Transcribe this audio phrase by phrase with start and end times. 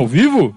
[0.00, 0.54] Ao vivo?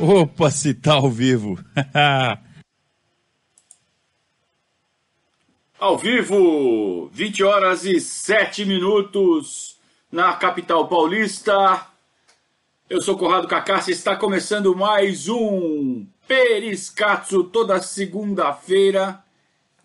[0.00, 1.58] Opa, se tá ao vivo.
[5.76, 9.76] ao vivo, 20 horas e 7 minutos
[10.12, 11.84] na capital paulista.
[12.88, 19.24] Eu sou Conrado Cacassi, está começando mais um Periscatso toda segunda-feira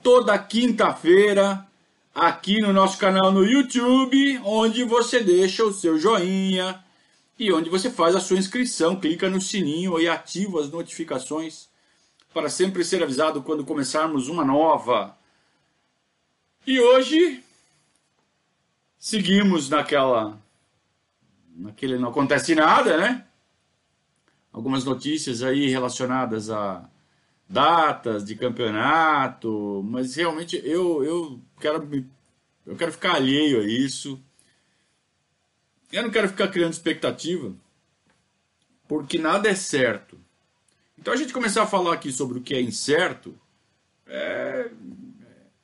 [0.04, 1.66] toda quinta-feira
[2.14, 6.84] aqui no nosso canal no YouTube, onde você deixa o seu joinha
[7.40, 11.70] e onde você faz a sua inscrição, clica no sininho e ativa as notificações
[12.34, 15.18] para sempre ser avisado quando começarmos uma nova.
[16.68, 17.44] E hoje
[19.00, 20.40] seguimos naquela
[21.56, 23.26] naquele não acontece nada, né?
[24.52, 26.90] Algumas notícias aí relacionadas a
[27.54, 31.88] datas de campeonato, mas realmente eu, eu quero
[32.66, 34.20] eu quero ficar alheio a isso.
[35.92, 37.54] Eu não quero ficar criando expectativa,
[38.88, 40.18] porque nada é certo.
[40.98, 43.38] Então a gente começar a falar aqui sobre o que é incerto,
[44.08, 44.72] é,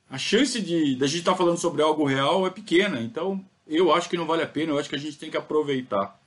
[0.08, 3.00] a chance de, de a gente estar tá falando sobre algo real é pequena.
[3.00, 5.36] Então eu acho que não vale a pena, eu acho que a gente tem que
[5.36, 6.20] aproveitar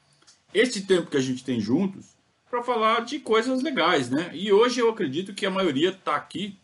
[0.54, 2.13] esse tempo que a gente tem juntos
[2.54, 4.30] para falar de coisas legais, né?
[4.32, 6.56] E hoje eu acredito que a maioria está aqui,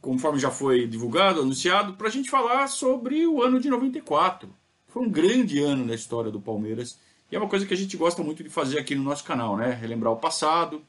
[0.00, 4.48] conforme já foi divulgado, anunciado, para a gente falar sobre o ano de 94.
[4.88, 6.98] Foi um grande ano na história do Palmeiras
[7.30, 9.58] e é uma coisa que a gente gosta muito de fazer aqui no nosso canal,
[9.58, 9.72] né?
[9.74, 10.82] Relembrar o passado,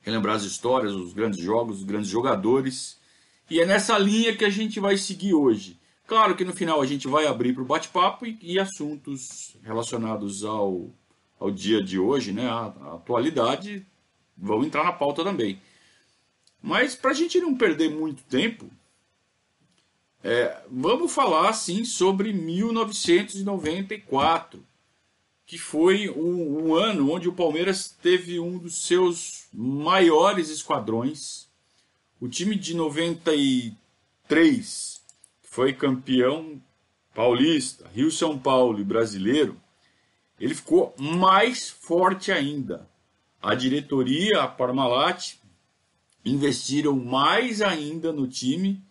[0.00, 2.98] relembrar as histórias, os grandes jogos, os grandes jogadores.
[3.50, 5.78] E é nessa linha que a gente vai seguir hoje.
[6.06, 10.42] Claro que no final a gente vai abrir para o bate-papo e, e assuntos relacionados
[10.44, 10.90] ao
[11.38, 13.84] ao dia de hoje, né, a, a atualidade,
[14.36, 15.60] vão entrar na pauta também.
[16.62, 18.70] Mas para a gente não perder muito tempo,
[20.22, 24.64] é, vamos falar sim sobre 1994,
[25.44, 31.48] que foi um, um, ano onde o Palmeiras teve um dos seus maiores esquadrões.
[32.20, 35.00] O time de 93
[35.42, 36.60] foi campeão
[37.14, 39.56] paulista, Rio São Paulo e brasileiro
[40.38, 42.88] ele ficou mais forte ainda.
[43.42, 45.36] A diretoria, a Parmalat,
[46.24, 48.82] investiram mais ainda no time.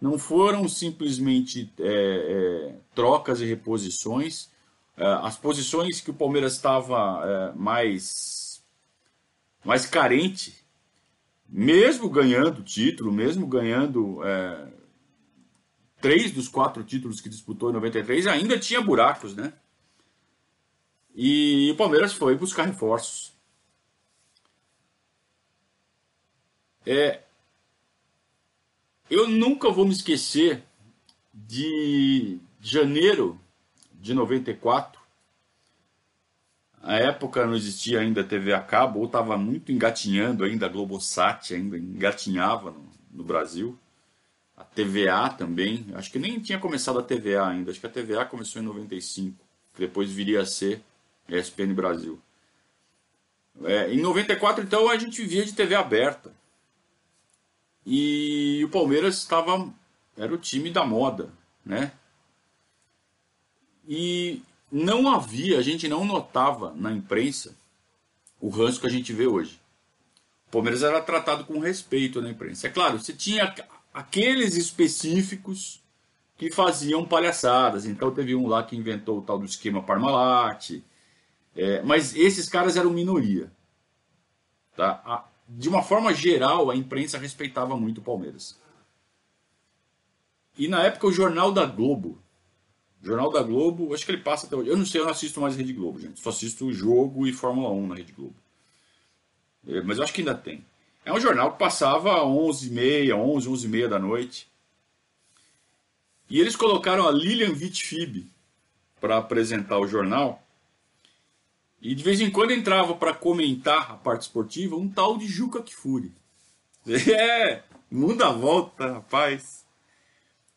[0.00, 4.50] Não foram simplesmente é, é, trocas e reposições.
[4.96, 8.62] É, as posições que o Palmeiras estava é, mais,
[9.64, 10.54] mais carente,
[11.48, 14.68] mesmo ganhando título, mesmo ganhando é,
[16.00, 19.52] três dos quatro títulos que disputou em 93, ainda tinha buracos, né?
[21.14, 23.32] E o Palmeiras foi buscar reforços.
[26.86, 27.20] É,
[29.10, 30.64] eu nunca vou me esquecer
[31.32, 33.38] de janeiro
[33.92, 35.00] de 94.
[36.82, 41.54] A época não existia ainda TV a cabo, ou estava muito engatinhando ainda, a Globosat
[41.54, 43.78] ainda engatinhava no, no Brasil.
[44.56, 48.24] A TVA também, acho que nem tinha começado a TVA ainda, acho que a TVA
[48.24, 49.36] começou em 95,
[49.74, 50.82] que depois viria a ser
[51.28, 52.20] ESPN Brasil.
[53.64, 56.32] É, em 94, então, a gente via de TV aberta.
[57.84, 59.72] E o Palmeiras estava.
[60.16, 61.30] Era o time da moda,
[61.64, 61.92] né?
[63.88, 67.54] E não havia, a gente não notava na imprensa
[68.40, 69.60] o ranço que a gente vê hoje.
[70.48, 72.66] O Palmeiras era tratado com respeito na imprensa.
[72.66, 73.54] É claro, você tinha
[73.92, 75.80] aqueles específicos
[76.36, 77.86] que faziam palhaçadas.
[77.86, 80.82] Então teve um lá que inventou o tal do esquema Parmalat,
[81.54, 83.50] é, mas esses caras eram minoria.
[84.76, 85.02] Tá?
[85.04, 88.58] A, de uma forma geral, a imprensa respeitava muito o Palmeiras.
[90.56, 92.18] E na época o Jornal da Globo.
[93.02, 94.70] Jornal da Globo, acho que ele passa até hoje.
[94.70, 96.20] Eu não sei, eu não assisto mais Rede Globo, gente.
[96.20, 98.36] Só assisto jogo e Fórmula 1 na Rede Globo.
[99.66, 100.64] É, mas eu acho que ainda tem.
[101.04, 104.48] É um jornal que passava às 11h30, 11, 11h30 da noite.
[106.30, 108.26] E eles colocaram a Lilian Vitfib
[109.00, 110.40] para apresentar o jornal.
[111.82, 115.60] E de vez em quando entrava para comentar a parte esportiva um tal de Juca
[115.60, 116.12] Kfouri.
[116.86, 119.66] É, muda a volta, rapaz.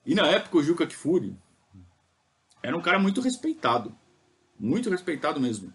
[0.05, 1.35] E na época o Juca Kfouri
[2.61, 3.95] era um cara muito respeitado.
[4.59, 5.73] Muito respeitado mesmo.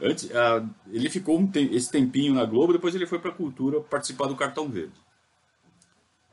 [0.00, 3.34] Antes, uh, ele ficou um te esse tempinho na Globo, depois ele foi para a
[3.34, 4.94] Cultura participar do Cartão Verde.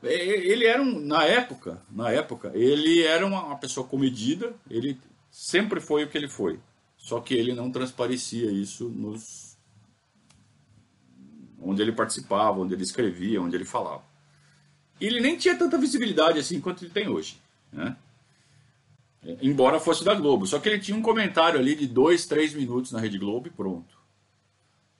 [0.02, 5.00] Ele era um, na época, na época, ele era uma, uma pessoa comedida, ele
[5.30, 6.60] sempre foi o que ele foi.
[7.06, 9.56] Só que ele não transparecia isso nos
[11.62, 14.02] onde ele participava, onde ele escrevia, onde ele falava.
[15.00, 17.40] ele nem tinha tanta visibilidade assim quanto ele tem hoje.
[17.72, 17.96] Né?
[19.40, 20.48] Embora fosse da Globo.
[20.48, 23.52] Só que ele tinha um comentário ali de dois, três minutos na Rede Globo e
[23.52, 23.96] pronto.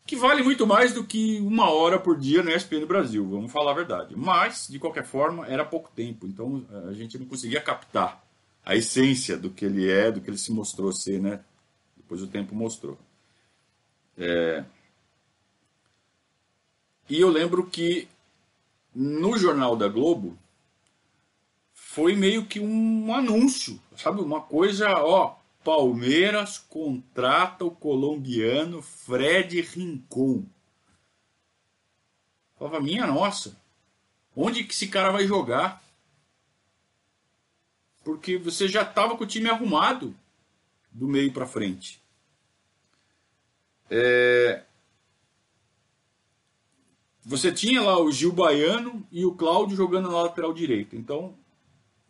[0.06, 3.72] Que vale muito mais do que uma hora por dia na ESPN Brasil, vamos falar
[3.72, 4.14] a verdade.
[4.16, 6.24] Mas, de qualquer forma, era pouco tempo.
[6.24, 8.24] Então a gente não conseguia captar
[8.64, 11.40] a essência do que ele é, do que ele se mostrou ser, né?
[12.06, 12.96] Depois o tempo mostrou.
[14.16, 14.64] É...
[17.08, 18.08] E eu lembro que
[18.94, 20.38] no Jornal da Globo
[21.74, 24.20] foi meio que um anúncio, sabe?
[24.20, 30.44] Uma coisa, ó, Palmeiras contrata o colombiano Fred Rincon.
[32.56, 33.60] Falava, minha nossa,
[34.34, 35.82] onde que esse cara vai jogar?
[38.04, 40.14] Porque você já estava com o time arrumado
[40.96, 42.00] do meio para frente.
[43.90, 44.62] É...
[47.24, 50.96] Você tinha lá o Gil Baiano e o Cláudio jogando na lateral direita.
[50.96, 51.34] Então,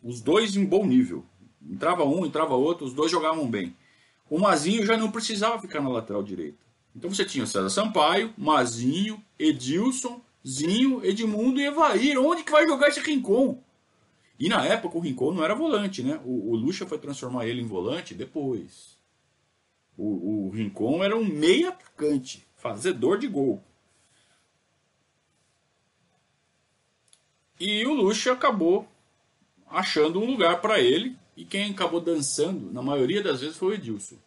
[0.01, 1.25] os dois em bom nível.
[1.61, 3.75] Entrava um, entrava outro, os dois jogavam bem.
[4.29, 6.59] O Mazinho já não precisava ficar na lateral direita.
[6.95, 12.17] Então você tinha o César Sampaio, Mazinho, Edilson, Zinho, Edmundo e Evair.
[12.19, 13.61] Onde que vai jogar esse Rincon?
[14.39, 16.19] E na época o Rincon não era volante, né?
[16.23, 18.97] O, o Lucha foi transformar ele em volante depois.
[19.97, 23.63] O, o Rincon era um meio atacante, fazedor de gol.
[27.59, 28.87] E o Lucha acabou
[29.67, 31.17] achando um lugar para ele.
[31.35, 34.17] E quem acabou dançando, na maioria das vezes, foi o Edilson.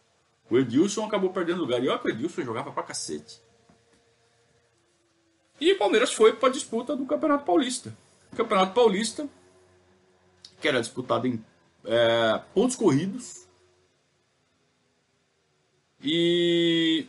[0.49, 1.81] O Edilson acabou perdendo lugar.
[1.83, 3.39] E olha que o Edilson jogava pra cacete.
[5.59, 7.95] E o Palmeiras foi para a disputa do Campeonato Paulista.
[8.31, 9.29] O Campeonato Paulista,
[10.61, 11.43] que era disputado em
[11.85, 13.47] é, pontos corridos.
[16.03, 17.07] E.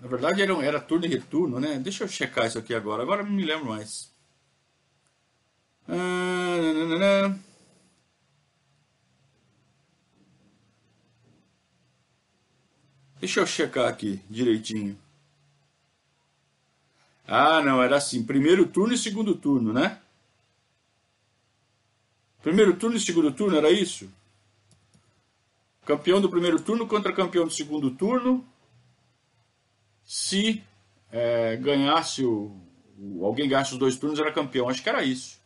[0.00, 1.78] Na verdade era, era turno e retorno, né?
[1.78, 3.02] Deixa eu checar isso aqui agora.
[3.02, 4.10] Agora não me lembro mais.
[5.88, 7.34] Ah,
[13.20, 14.98] Deixa eu checar aqui direitinho.
[17.26, 19.98] Ah, não, era assim: primeiro turno e segundo turno, né?
[22.42, 24.10] Primeiro turno e segundo turno, era isso?
[25.84, 28.46] Campeão do primeiro turno contra campeão do segundo turno.
[30.04, 30.62] Se
[31.12, 32.56] é, ganhasse o,
[32.98, 34.68] o, Alguém ganhasse os dois turnos, era campeão.
[34.68, 35.38] Acho que era isso.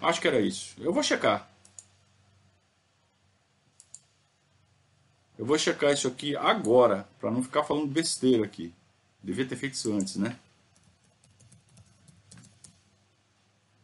[0.00, 0.74] Acho que era isso.
[0.78, 1.48] Eu vou checar.
[5.38, 8.74] Eu vou checar isso aqui agora, para não ficar falando besteira aqui.
[9.22, 10.38] Devia ter feito isso antes, né?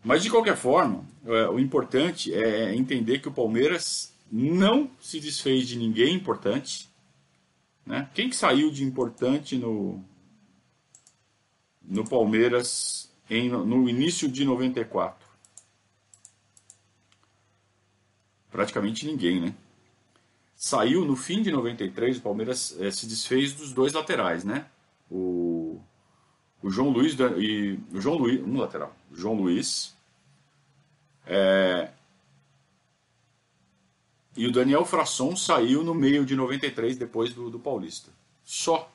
[0.06, 5.66] Mas de qualquer forma, é, o importante é entender que o Palmeiras não se desfez
[5.66, 6.88] de ninguém importante.
[7.84, 8.08] Né?
[8.14, 10.00] Quem que saiu de importante no,
[11.82, 15.26] no Palmeiras em, no início de 94?
[18.48, 19.54] praticamente ninguém, né?
[20.54, 24.66] Saiu no fim de 93, o Palmeiras é, se desfez dos dois laterais, né?
[25.10, 25.80] O,
[26.62, 29.95] o João Luiz e o João Luiz, um lateral, João Luiz
[31.26, 31.90] é,
[34.36, 38.10] e o Daniel Frasson saiu no meio de 93 depois do, do Paulista.
[38.44, 38.92] Só.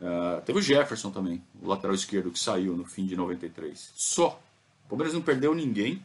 [0.00, 3.92] Uh, teve o Jefferson também, o lateral esquerdo que saiu no fim de 93.
[3.94, 4.40] Só.
[4.86, 6.02] O Palmeiras não perdeu ninguém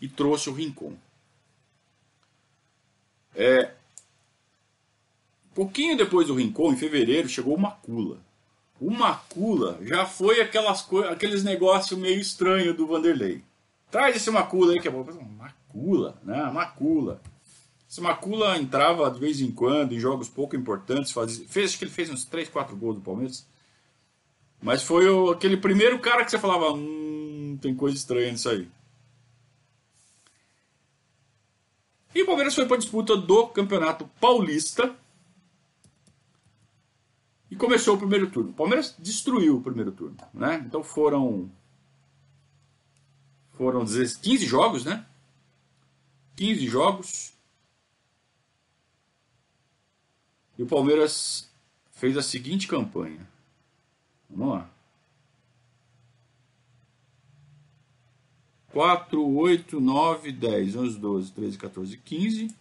[0.00, 0.94] e trouxe o Rincon.
[3.34, 3.72] É,
[5.54, 8.18] pouquinho depois do Rincon, em fevereiro, chegou o Macula.
[8.80, 13.42] O Macula já foi aquelas aqueles negócios meio estranhos do Vanderlei.
[13.90, 15.04] Traz esse Macula aí que é bom.
[15.36, 16.50] Macula, né?
[16.50, 17.20] Macula.
[17.88, 21.10] Esse Macula entrava de vez em quando em jogos pouco importantes.
[21.10, 23.46] Fazia, fez, acho que ele fez uns 3, 4 gols do Palmeiras.
[24.62, 28.68] Mas foi o, aquele primeiro cara que você falava: hum, tem coisa estranha nisso aí.
[32.14, 34.94] E o Palmeiras foi para a disputa do Campeonato Paulista.
[37.50, 38.50] E começou o primeiro turno.
[38.50, 40.16] O Palmeiras destruiu o primeiro turno.
[40.32, 40.62] Né?
[40.64, 41.50] Então foram.
[43.60, 45.04] Foram 15 jogos, né?
[46.36, 47.34] 15 jogos.
[50.56, 51.46] E o Palmeiras
[51.90, 53.28] fez a seguinte campanha.
[54.30, 54.70] Vamos lá.
[58.72, 62.56] 4, 8, 9, 10, 11, 12, 13, 14, 15.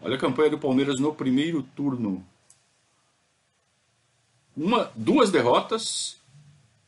[0.00, 2.26] Olha a campanha do Palmeiras no primeiro turno.
[4.56, 6.18] Uma, duas derrotas,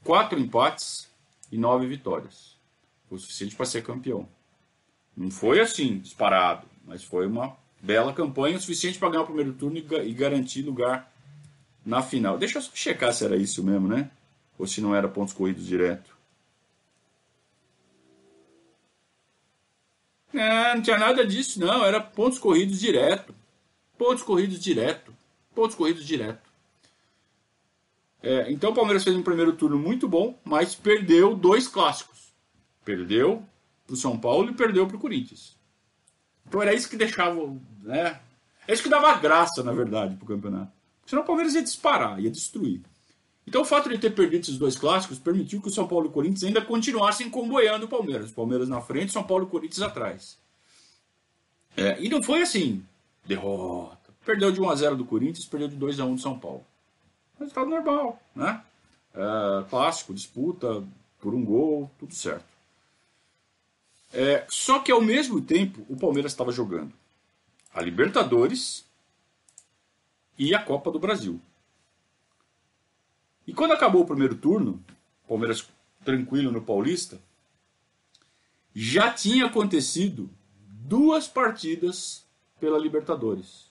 [0.03, 1.09] quatro empates
[1.51, 2.57] e nove vitórias.
[3.09, 4.29] Foi o suficiente para ser campeão.
[5.17, 9.53] Não foi assim, disparado, mas foi uma bela campanha, o suficiente para ganhar o primeiro
[9.53, 11.13] turno e, e garantir lugar
[11.85, 12.39] na final.
[12.39, 14.11] Deixa eu só checar se era isso mesmo, né?
[14.59, 16.15] Ou se não era pontos corridos direto.
[20.33, 21.85] Não, não tinha nada disso, não.
[21.85, 23.35] Era pontos corridos direto.
[23.97, 25.15] Pontos corridos direto.
[25.55, 26.54] Pontos corridos direto.
[28.25, 32.33] É, então o Palmeiras fez um primeiro turno muito bom, mas perdeu dois clássicos.
[32.83, 33.45] Perdeu
[33.87, 35.55] para o São Paulo e perdeu para o Corinthians.
[36.47, 37.55] Então era isso que deixava.
[37.83, 38.19] Né?
[38.67, 40.73] É isso que dava graça, na verdade, para o campeonato.
[41.05, 42.81] Senão o Palmeiras ia disparar, ia destruir.
[43.47, 46.09] Então o fato de ter perdido esses dois clássicos permitiu que o São Paulo e
[46.09, 48.31] o Corinthians ainda continuassem comboiando o Palmeiras.
[48.31, 50.39] O Palmeiras na frente, São Paulo e o Corinthians atrás.
[51.77, 52.83] É, e não foi assim,
[53.27, 54.15] derrota.
[54.25, 56.65] Perdeu de 1 a 0 do Corinthians, perdeu de 2 a 1 do São Paulo.
[57.39, 58.63] Resultado normal, né?
[59.15, 60.83] É, clássico, disputa
[61.21, 62.45] por um gol, tudo certo.
[64.13, 66.93] É, só que ao mesmo tempo o Palmeiras estava jogando
[67.73, 68.85] a Libertadores
[70.39, 71.41] e a Copa do Brasil.
[73.47, 74.83] E quando acabou o primeiro turno,
[75.29, 75.69] Palmeiras
[76.05, 77.21] tranquilo no Paulista,
[78.75, 80.31] já tinha acontecido
[80.69, 82.25] duas partidas
[82.61, 83.71] pela Libertadores.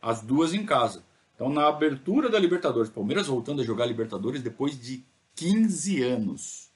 [0.00, 1.04] As duas em casa.
[1.36, 6.70] Então, na abertura da Libertadores, Palmeiras voltando a jogar Libertadores depois de 15 anos.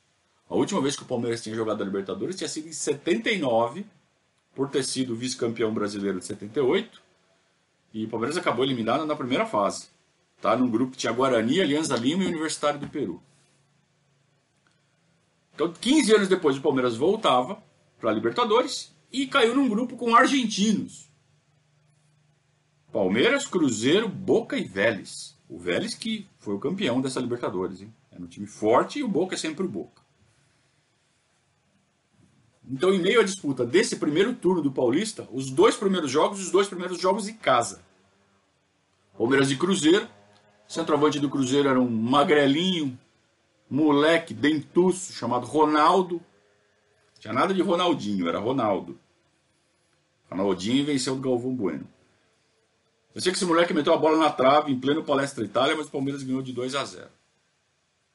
[0.49, 3.87] A última vez que o Palmeiras tinha jogado a Libertadores tinha sido em 79,
[4.55, 7.01] por ter sido vice-campeão brasileiro de 78.
[7.95, 9.89] E o Palmeiras acabou eliminado na primeira fase.
[10.43, 10.55] Tá?
[10.57, 13.23] No grupo que tinha Guarani, Alianza Lima e Universitário do Peru.
[15.55, 17.63] Então, 15 anos depois, o Palmeiras voltava
[17.99, 21.10] para a Libertadores e caiu num grupo com argentinos.
[22.93, 25.39] Palmeiras, Cruzeiro, Boca e Vélez.
[25.49, 27.83] O Vélez que foi o campeão dessa Libertadores.
[27.83, 27.95] Hein?
[28.11, 30.03] Era um time forte e o Boca é sempre o Boca.
[32.69, 36.51] Então, em meio à disputa desse primeiro turno do Paulista, os dois primeiros jogos, os
[36.51, 37.83] dois primeiros jogos em casa.
[39.17, 40.09] Palmeiras e Cruzeiro.
[40.69, 42.97] Centroavante do Cruzeiro era um magrelinho,
[43.69, 46.21] moleque, dentuço, chamado Ronaldo.
[47.19, 48.99] Tinha nada de Ronaldinho, era Ronaldo.
[50.31, 51.89] Ronaldinho venceu do Galvão Bueno.
[53.15, 55.89] Eu sei que esse moleque meteu a bola na trave em pleno Palestra Itália, mas
[55.89, 57.09] o Palmeiras ganhou de 2 a 0.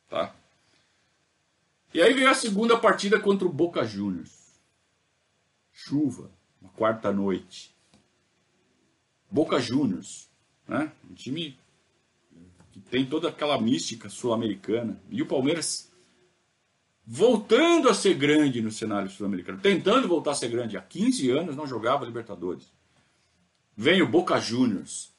[0.10, 0.34] Tá?
[1.94, 4.32] E aí veio a segunda partida contra o Boca Juniors.
[5.72, 6.30] Chuva,
[6.62, 7.76] uma quarta noite.
[9.30, 10.30] Boca Juniors,
[10.68, 10.92] né?
[11.10, 11.58] Um time
[12.72, 15.02] que tem toda aquela mística sul-americana.
[15.10, 15.92] E o Palmeiras
[17.06, 20.76] voltando a ser grande no cenário sul-americano, tentando voltar a ser grande.
[20.78, 22.75] Há 15 anos não jogava Libertadores.
[23.78, 25.14] Vem o Boca Juniors.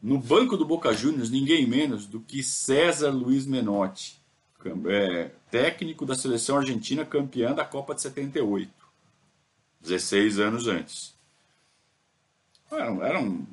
[0.00, 4.20] No banco do Boca Juniors, ninguém menos do que César Luiz Menotti,
[4.86, 8.70] é, técnico da seleção argentina campeã da Copa de 78,
[9.80, 11.16] 16 anos antes.
[12.70, 13.46] Era, um,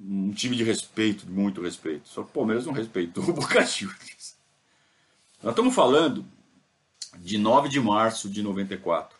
[0.00, 2.08] um, time de respeito, de muito respeito.
[2.08, 4.36] Só que o Palmeiras não respeitou o Boca Juniors.
[5.42, 6.24] Nós estamos falando
[7.18, 9.17] de 9 de março de 94.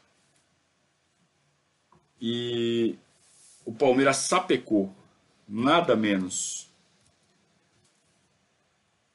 [2.20, 2.98] E
[3.64, 4.94] o Palmeiras sapecou
[5.48, 6.68] nada menos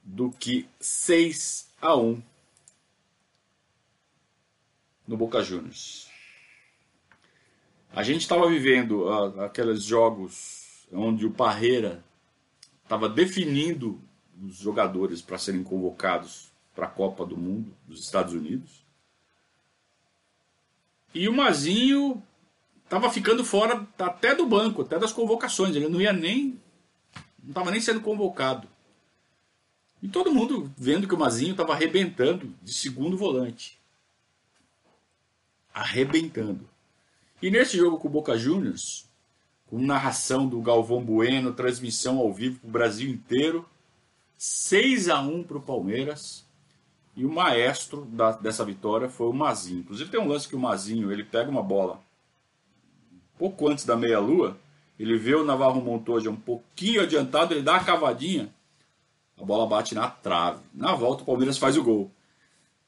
[0.04, 2.22] do que 6 a 1
[5.08, 6.10] no Boca Juniors.
[7.92, 12.04] A gente estava vivendo uh, aqueles jogos onde o Parreira
[12.84, 14.02] estava definindo
[14.42, 18.84] os jogadores para serem convocados para a Copa do Mundo dos Estados Unidos.
[21.14, 22.22] E o Mazinho
[22.84, 25.76] estava ficando fora até do banco, até das convocações.
[25.76, 26.60] Ele não ia nem.
[27.42, 28.68] Não estava nem sendo convocado.
[30.02, 33.80] E todo mundo vendo que o Mazinho estava arrebentando de segundo volante.
[35.74, 36.70] Arrebentando.
[37.42, 39.06] E nesse jogo com o Boca Juniors,
[39.68, 43.68] com narração do Galvão Bueno, transmissão ao vivo para o Brasil inteiro,
[44.38, 46.46] 6 a 1 para o Palmeiras.
[47.16, 49.80] E o maestro da, dessa vitória foi o Mazinho.
[49.80, 52.02] Inclusive tem um lance que o Mazinho ele pega uma bola
[53.38, 54.58] pouco antes da meia-lua,
[55.00, 58.54] ele vê o Navarro Montoya um pouquinho adiantado, ele dá a cavadinha,
[59.40, 60.62] a bola bate na trave.
[60.74, 62.12] Na volta o Palmeiras faz o gol.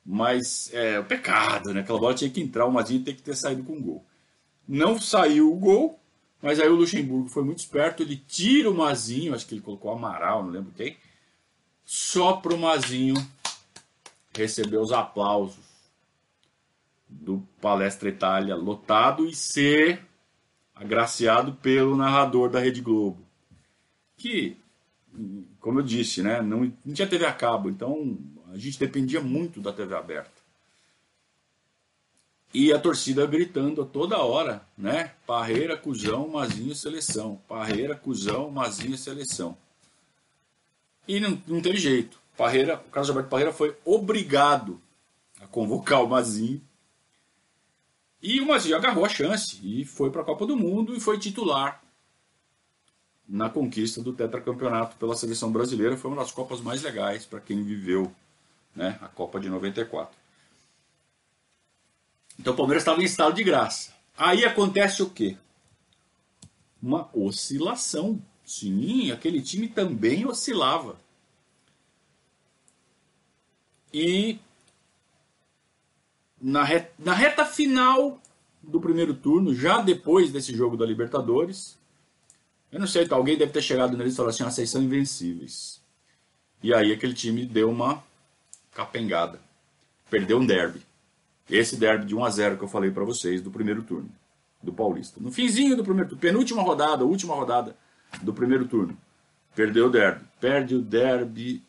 [0.06, 1.82] Mas é o pecado, né?
[1.82, 4.06] Aquela bola tinha que entrar, o Mazinho tem que ter saído com o gol.
[4.68, 6.00] Não saiu o gol,
[6.42, 9.92] mas aí o Luxemburgo foi muito esperto, ele tira o Mazinho, acho que ele colocou
[9.92, 10.96] Amaral, não lembro quem,
[11.84, 13.16] só pro Mazinho
[14.36, 15.66] receber os aplausos
[17.10, 20.06] do Palestra Itália lotado e ser
[20.76, 23.26] agraciado pelo narrador da Rede Globo,
[24.18, 24.58] que,
[25.60, 28.18] como eu disse, né, não, não tinha TV a cabo, então
[28.52, 30.46] a gente dependia muito da TV aberta.
[32.54, 35.12] E a torcida gritando a toda hora, né?
[35.28, 37.42] Parreira, Cusão, Mazinho, seleção.
[37.50, 39.58] Parreira, Cusão, Mazinho, seleção.
[41.06, 42.18] E não, não teve jeito.
[42.38, 44.80] Parreira, o Carlos Alberto Parreira foi obrigado
[45.42, 46.62] a convocar o Mazinho.
[48.28, 51.20] E o Mazinho agarrou a chance e foi para a Copa do Mundo e foi
[51.20, 51.80] titular
[53.30, 55.96] na conquista do tetracampeonato pela seleção brasileira.
[55.96, 58.12] Foi uma das Copas mais legais para quem viveu
[58.76, 60.18] né, a Copa de 94.
[62.40, 63.94] Então o Palmeiras estava em estado de graça.
[64.18, 65.38] Aí acontece o quê?
[66.82, 68.20] Uma oscilação.
[68.44, 71.00] Sim, aquele time também oscilava.
[73.94, 74.40] E
[76.46, 78.22] na reta, na reta final
[78.62, 81.76] do primeiro turno, já depois desse jogo da Libertadores,
[82.72, 85.82] eu não sei, alguém deve ter chegado neles e falado assim: ah, vocês são invencíveis.
[86.62, 88.04] E aí aquele time deu uma
[88.76, 89.40] capengada.
[90.08, 90.82] Perdeu um derby.
[91.50, 94.10] Esse derby de 1 a 0 que eu falei para vocês do primeiro turno
[94.62, 95.20] do Paulista.
[95.20, 97.76] No finzinho do primeiro turno, penúltima rodada, última rodada
[98.22, 98.96] do primeiro turno.
[99.56, 100.24] Perdeu o derby.
[100.40, 101.64] Perde o derby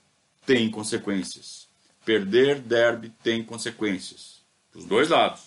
[0.44, 1.66] tem consequências.
[2.04, 4.35] Perder derby tem consequências.
[4.76, 5.42] Dos dois lados.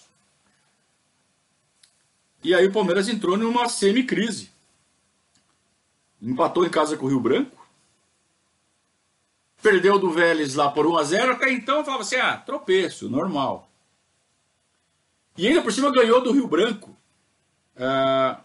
[2.43, 4.49] E aí o Palmeiras entrou numa semi-crise.
[6.19, 7.55] Empatou em casa com o Rio Branco.
[9.61, 13.69] Perdeu do Vélez lá por 1 a 0 Até então falava assim: ah, tropeço, normal.
[15.37, 16.97] E ainda por cima ganhou do Rio Branco.
[17.75, 18.37] É,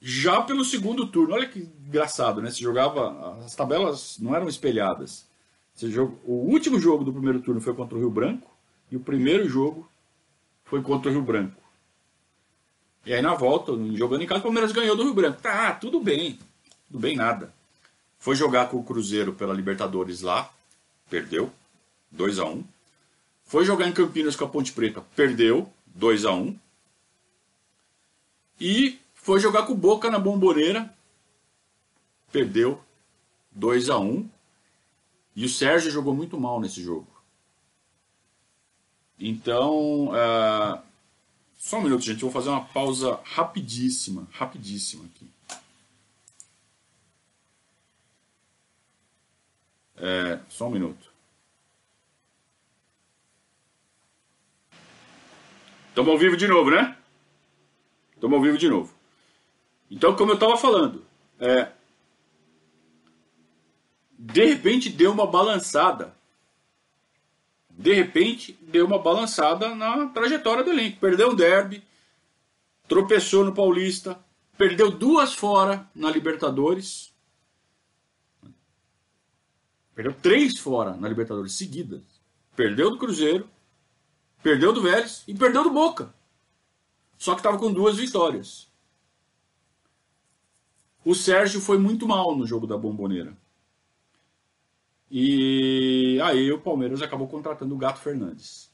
[0.00, 1.34] já pelo segundo turno.
[1.34, 2.50] Olha que engraçado, né?
[2.50, 3.36] Se jogava.
[3.44, 5.28] As tabelas não eram espelhadas.
[6.24, 8.55] O último jogo do primeiro turno foi contra o Rio Branco.
[8.90, 9.88] E o primeiro jogo
[10.64, 11.60] foi contra o Rio Branco.
[13.04, 15.40] E aí na volta, jogando em casa, o Palmeiras ganhou do Rio Branco.
[15.40, 16.38] Tá, tudo bem.
[16.86, 17.54] Tudo bem, nada.
[18.18, 20.50] Foi jogar com o Cruzeiro pela Libertadores lá.
[21.08, 21.52] Perdeu.
[22.10, 22.64] 2 a 1
[23.46, 26.58] foi jogar em Campinas com a Ponte Preta, perdeu 2 a 1
[28.60, 30.92] E foi jogar com o Boca na Bomboneira,
[32.32, 32.82] perdeu
[33.52, 34.28] 2 a 1
[35.36, 37.06] E o Sérgio jogou muito mal nesse jogo.
[39.18, 40.82] Então, uh,
[41.56, 42.22] só um minuto, gente.
[42.22, 45.26] Eu vou fazer uma pausa rapidíssima, rapidíssima aqui.
[49.98, 51.10] É, só um minuto.
[55.88, 56.96] Estamos ao vivo de novo, né?
[58.14, 58.94] Estamos ao vivo de novo.
[59.90, 61.06] Então, como eu estava falando,
[61.40, 61.72] é,
[64.18, 66.14] de repente deu uma balançada.
[67.76, 70.98] De repente deu uma balançada na trajetória do elenco.
[70.98, 71.82] Perdeu o derby,
[72.88, 74.18] tropeçou no Paulista,
[74.56, 77.14] perdeu duas fora na Libertadores.
[79.94, 82.02] Perdeu três fora na Libertadores seguidas.
[82.54, 83.48] Perdeu do Cruzeiro,
[84.46, 86.14] Perdeu do Vélez e perdeu do Boca.
[87.18, 88.68] Só que estava com duas vitórias.
[91.04, 93.36] O Sérgio foi muito mal no jogo da Bomboneira.
[95.10, 98.70] E aí o Palmeiras acabou contratando o Gato Fernandes.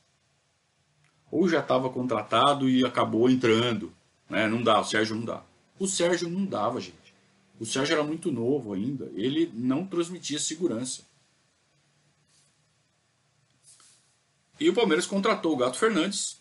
[1.30, 3.92] Ou já estava contratado e acabou entrando.
[4.28, 4.46] Né?
[4.48, 5.42] Não dá, o Sérgio não dá.
[5.78, 7.14] O Sérgio não dava, gente.
[7.58, 9.10] O Sérgio era muito novo ainda.
[9.14, 11.02] Ele não transmitia segurança.
[14.58, 16.40] E o Palmeiras contratou o Gato Fernandes.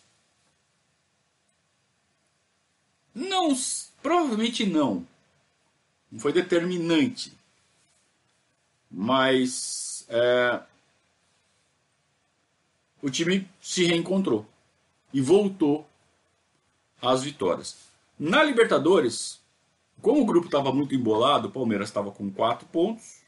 [3.14, 3.54] Não,
[4.02, 5.06] provavelmente não.
[6.10, 7.32] Não foi determinante.
[8.90, 9.81] Mas
[10.12, 10.62] é,
[13.00, 14.46] o time se reencontrou
[15.12, 15.86] e voltou
[17.00, 17.76] às vitórias.
[18.18, 19.40] Na Libertadores,
[20.00, 23.22] como o grupo estava muito embolado, o Palmeiras estava com quatro pontos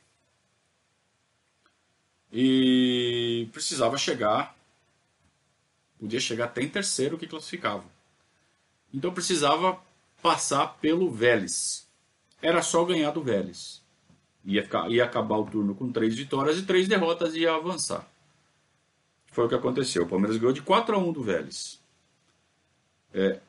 [2.33, 4.55] e precisava chegar
[5.99, 7.85] Podia chegar até em terceiro que classificava.
[8.93, 9.81] Então precisava
[10.23, 11.89] passar pelo Vélez.
[12.43, 13.83] Era só ganhar do Vélez.
[14.45, 18.07] Ia, ia acabar o turno com três vitórias e três derrotas e ia avançar.
[19.27, 20.05] Foi o que aconteceu.
[20.05, 21.81] O Palmeiras ganhou de 4 a 1 do Vélez.
[23.13, 23.41] É,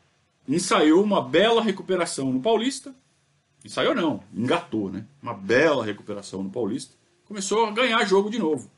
[0.47, 2.95] ensaiou uma bela recuperação no Paulista.
[3.63, 5.05] Ensaiou não, engatou, né?
[5.21, 6.95] Uma bela recuperação no Paulista.
[7.25, 8.69] Começou a ganhar jogo de novo.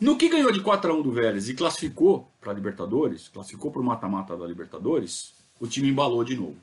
[0.00, 3.70] No que ganhou de 4 a 1 do Vélez e classificou para a Libertadores, classificou
[3.70, 6.56] para o mata-mata da Libertadores, o time embalou de novo.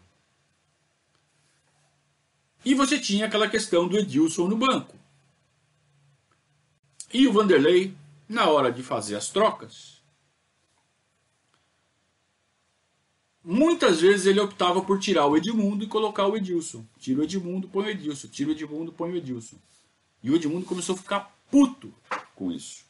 [2.64, 4.96] E você tinha aquela questão do Edilson no banco.
[7.14, 7.96] E o Vanderlei,
[8.28, 10.02] na hora de fazer as trocas,
[13.44, 16.86] muitas vezes ele optava por tirar o Edmundo e colocar o Edilson.
[17.00, 18.28] Tira o Edmundo, põe o Edilson.
[18.28, 19.58] Tira o Edmundo, põe o Edilson.
[20.24, 21.94] E o Edmundo começou a ficar puto
[22.36, 22.86] com isso.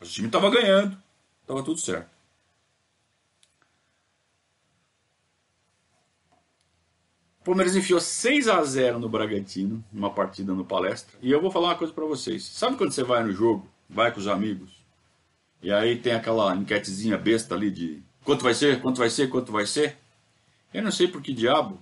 [0.00, 1.00] O time estava ganhando,
[1.46, 2.10] Tava tudo certo.
[7.42, 11.18] O Palmeiras enfiou 6 a 0 no Bragantino, numa partida no palestra.
[11.20, 12.44] E eu vou falar uma coisa para vocês.
[12.44, 14.82] Sabe quando você vai no jogo, vai com os amigos,
[15.60, 19.50] e aí tem aquela enquetezinha besta ali de quanto vai ser, quanto vai ser, quanto
[19.50, 19.96] vai ser?
[20.72, 21.80] Eu não sei por que diabo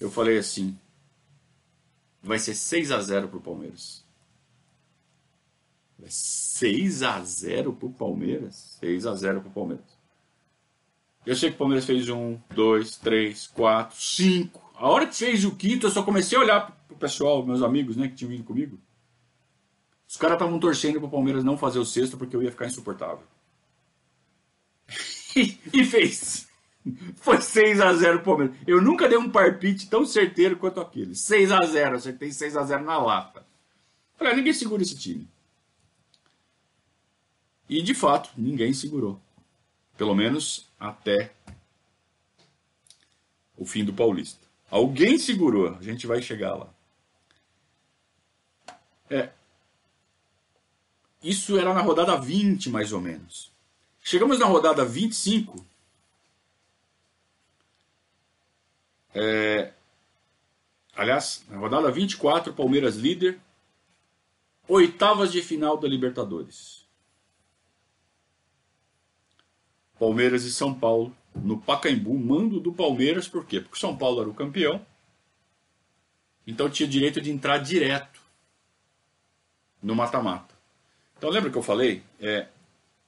[0.00, 0.76] eu falei assim.
[2.20, 4.04] Vai ser 6 a 0 pro Palmeiras.
[6.04, 8.76] 6 a 0 pro Palmeiras?
[8.80, 9.97] 6 a 0 pro Palmeiras.
[11.28, 14.72] Eu sei que o Palmeiras fez um, dois, três, quatro, cinco.
[14.74, 17.98] A hora que fez o quinto, eu só comecei a olhar pro pessoal, meus amigos,
[17.98, 18.80] né, que tinham vindo comigo.
[20.08, 23.24] Os caras estavam torcendo pro Palmeiras não fazer o sexto porque eu ia ficar insuportável.
[25.70, 26.48] e fez.
[27.16, 28.56] Foi 6 a 0 pro Palmeiras.
[28.66, 31.14] Eu nunca dei um parpite tão certeiro quanto aquele.
[31.14, 33.44] 6 a 0 acertei 6 a 0 na lata.
[34.16, 35.28] Falei, ah, ninguém segura esse time.
[37.68, 39.20] E de fato, ninguém segurou.
[39.98, 41.32] Pelo menos até
[43.56, 44.46] o fim do Paulista.
[44.70, 46.68] Alguém segurou, a gente vai chegar lá.
[49.10, 49.30] É.
[51.20, 53.50] Isso era na rodada 20, mais ou menos.
[54.00, 55.66] Chegamos na rodada 25.
[59.12, 59.72] É,
[60.94, 63.40] aliás, na rodada 24, Palmeiras líder.
[64.68, 66.77] Oitavas de final da Libertadores.
[69.98, 73.60] Palmeiras e São Paulo no Pacaembu, mando do Palmeiras, por quê?
[73.60, 74.84] Porque São Paulo era o campeão,
[76.46, 78.20] então tinha direito de entrar direto
[79.82, 80.54] no mata-mata.
[81.16, 82.02] Então lembra que eu falei?
[82.20, 82.48] É,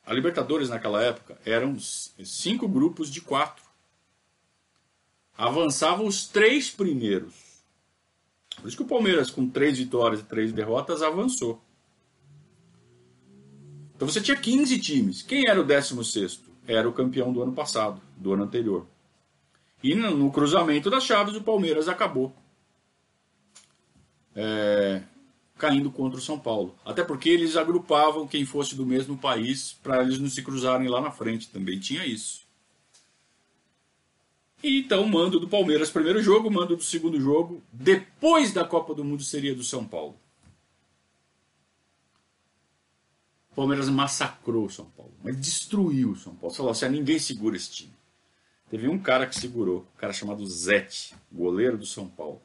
[0.05, 3.65] a Libertadores naquela época eram cinco grupos de quatro.
[5.37, 7.35] Avançavam os três primeiros.
[8.57, 11.63] Por isso que o Palmeiras, com três vitórias e três derrotas, avançou.
[13.95, 15.23] Então você tinha 15 times.
[15.23, 16.50] Quem era o 16?
[16.73, 18.87] Era o campeão do ano passado, do ano anterior.
[19.83, 22.33] E no, cruzamento das chaves, o Palmeiras acabou
[24.37, 25.03] é,
[25.59, 26.77] caindo contra o São Paulo.
[26.85, 31.01] Até porque eles agrupavam quem fosse do mesmo país para eles não se cruzarem lá
[31.01, 31.49] na frente.
[31.49, 32.43] Também tinha isso.
[34.63, 37.63] E então, mando do Palmeiras primeiro jogo, mando do segundo jogo.
[37.73, 40.15] Depois da Copa do Mundo seria do São Paulo.
[43.50, 46.57] O Palmeiras massacrou o São Paulo, mas destruiu o São Paulo.
[46.57, 47.93] Falou assim: ninguém segura esse time.
[48.71, 52.41] Teve um cara que segurou, um cara chamado Zete, goleiro do São Paulo.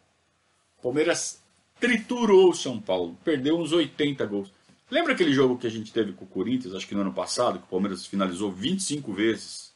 [0.77, 1.41] O Palmeiras
[1.79, 4.51] triturou o São Paulo, perdeu uns 80 gols.
[4.91, 7.59] Lembra aquele jogo que a gente teve com o Corinthians, acho que no ano passado,
[7.59, 9.73] que o Palmeiras finalizou 25 vezes,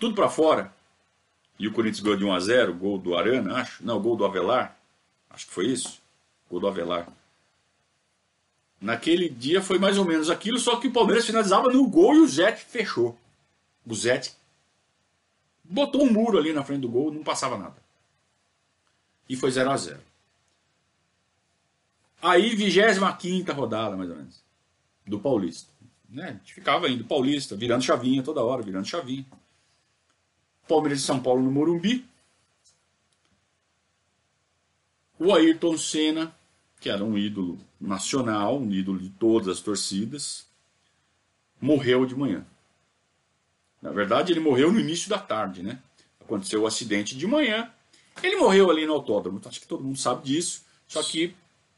[0.00, 0.74] tudo para fora,
[1.58, 4.24] e o Corinthians ganhou de 1 a 0, gol do Arana, acho, não, gol do
[4.24, 4.74] Avelar,
[5.28, 6.00] acho que foi isso,
[6.48, 7.06] gol do Avelar.
[8.82, 12.18] Naquele dia foi mais ou menos aquilo, só que o Palmeiras finalizava no gol e
[12.18, 13.16] o Zete fechou.
[13.86, 14.34] O Zete
[15.62, 17.76] botou um muro ali na frente do gol, não passava nada.
[19.28, 20.00] E foi 0 a 0
[22.20, 24.42] Aí, 25 rodada, mais ou menos,
[25.06, 25.70] do Paulista.
[26.08, 26.24] Né?
[26.28, 29.24] A gente ficava indo Paulista, virando chavinha toda hora, virando chavinha.
[30.66, 32.04] Palmeiras de São Paulo no Morumbi.
[35.20, 36.34] O Ayrton Senna
[36.82, 40.48] que era um ídolo nacional, um ídolo de todas as torcidas,
[41.60, 42.44] morreu de manhã.
[43.80, 45.78] Na verdade, ele morreu no início da tarde, né?
[46.20, 47.70] Aconteceu o acidente de manhã.
[48.20, 50.64] Ele morreu ali no autódromo, acho que todo mundo sabe disso.
[50.88, 51.36] Só que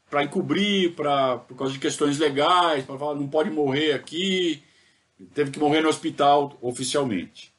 [0.09, 4.63] para encobrir, pra, por causa de questões legais, para falar não pode morrer aqui,
[5.35, 7.53] teve que morrer no hospital oficialmente.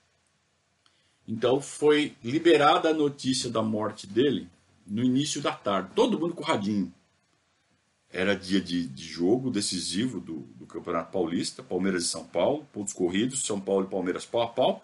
[1.28, 4.48] Então foi liberada a notícia da morte dele
[4.84, 5.90] no início da tarde.
[5.94, 6.92] Todo mundo com radinho.
[8.16, 12.94] Era dia de, de jogo decisivo do, do, Campeonato Paulista, Palmeiras e São Paulo, pontos
[12.94, 14.82] corridos, São Paulo e Palmeiras pau a pau.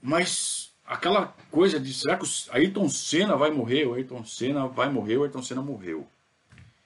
[0.00, 3.84] Mas aquela coisa de será que o Ayrton Senna vai morrer?
[3.86, 6.06] O Ayrton Senna vai morrer, o Ayrton Senna morreu.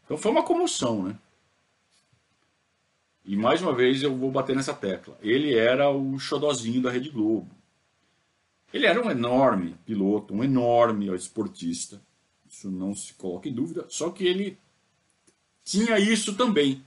[0.07, 1.19] Então foi uma comoção, né?
[3.27, 5.19] E mais uma vez eu vou bater nessa tecla.
[5.21, 7.51] Ele era o xodozinho da Rede Globo.
[8.73, 12.01] Ele era um enorme piloto, um enorme esportista.
[12.59, 13.87] Isso não se coloca em dúvida.
[13.89, 14.59] Só que ele
[15.65, 16.85] tinha isso também.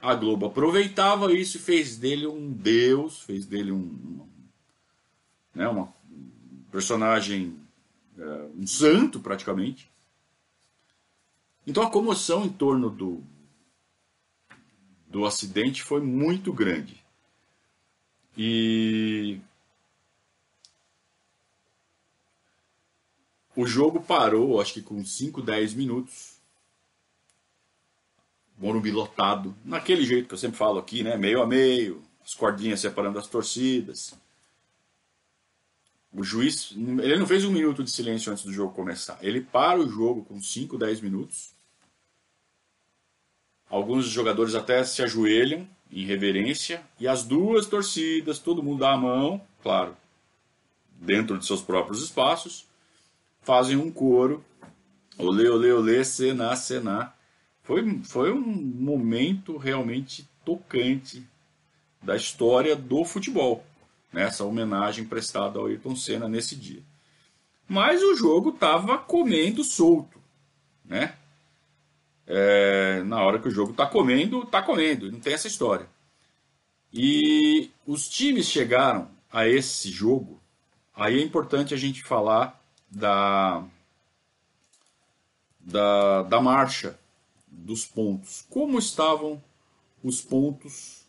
[0.00, 4.24] A Globo aproveitava isso e fez dele um deus, fez dele um,
[5.52, 5.92] né, uma
[6.70, 7.56] personagem,
[8.16, 9.90] é, um santo praticamente.
[11.66, 13.24] Então a comoção em torno do,
[15.08, 17.02] do acidente foi muito grande.
[18.38, 19.40] E
[23.62, 26.32] O jogo parou, acho que com 5, 10 minutos.
[28.58, 31.16] Morumbi lotado, naquele jeito que eu sempre falo aqui, né?
[31.16, 34.14] Meio a meio, as cordinhas separando as torcidas.
[36.12, 39.16] O juiz, ele não fez um minuto de silêncio antes do jogo começar.
[39.22, 41.52] Ele para o jogo com 5, 10 minutos.
[43.70, 46.82] Alguns jogadores até se ajoelham em reverência.
[46.98, 49.96] E as duas torcidas, todo mundo dá a mão, claro,
[51.00, 52.71] dentro de seus próprios espaços,
[53.42, 54.44] fazem um coro.
[55.18, 57.12] Olê, olê, olê, sená, sená.
[57.62, 61.26] Foi, foi um momento realmente tocante
[62.02, 63.64] da história do futebol
[64.12, 66.82] nessa homenagem prestada ao Ayrton Senna nesse dia.
[67.68, 70.20] Mas o jogo estava comendo solto,
[70.84, 71.14] né?
[72.26, 75.88] É, na hora que o jogo está comendo, está comendo, não tem essa história.
[76.92, 80.40] E os times chegaram a esse jogo,
[80.94, 82.61] aí é importante a gente falar
[82.92, 83.64] da,
[85.58, 86.98] da, da marcha
[87.48, 88.44] dos pontos.
[88.50, 89.42] Como estavam
[90.04, 91.06] os pontos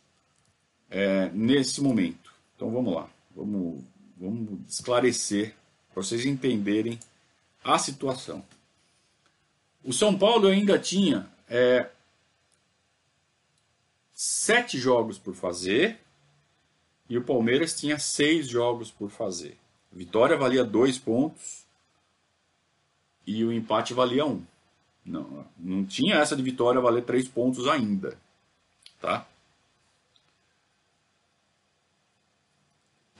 [0.89, 2.33] é, nesse momento?
[2.55, 3.83] Então vamos lá, vamos,
[4.17, 5.53] vamos esclarecer
[5.93, 6.97] para vocês entenderem
[7.63, 8.43] a situação.
[9.83, 11.89] O São Paulo ainda tinha é,
[14.13, 15.99] sete jogos por fazer
[17.09, 19.57] e o Palmeiras tinha seis jogos por fazer.
[19.93, 21.62] A vitória valia dois pontos
[23.25, 24.43] e o empate valia um.
[25.05, 28.17] Não, não tinha essa de vitória valer três pontos ainda,
[29.01, 29.25] tá?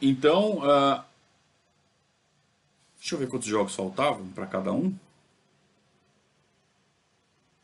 [0.01, 1.03] Então, uh,
[2.97, 4.93] deixa eu ver quantos jogos faltavam para cada um.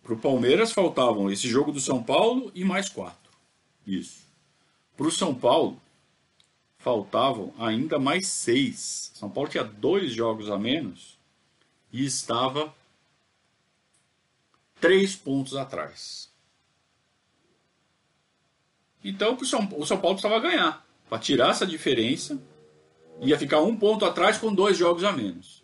[0.04, 3.32] Para o Palmeiras faltavam esse jogo do São Paulo e mais quatro.
[3.86, 4.26] Isso.
[4.98, 5.80] Para o São Paulo
[6.78, 9.12] faltavam ainda mais seis.
[9.14, 11.19] São Paulo tinha dois jogos a menos
[11.92, 12.74] e estava
[14.80, 16.30] três pontos atrás.
[19.04, 22.42] Então o São, o Paulo precisava ganhar para tirar essa diferença,
[23.22, 25.64] ia ficar um ponto atrás com dois jogos a menos.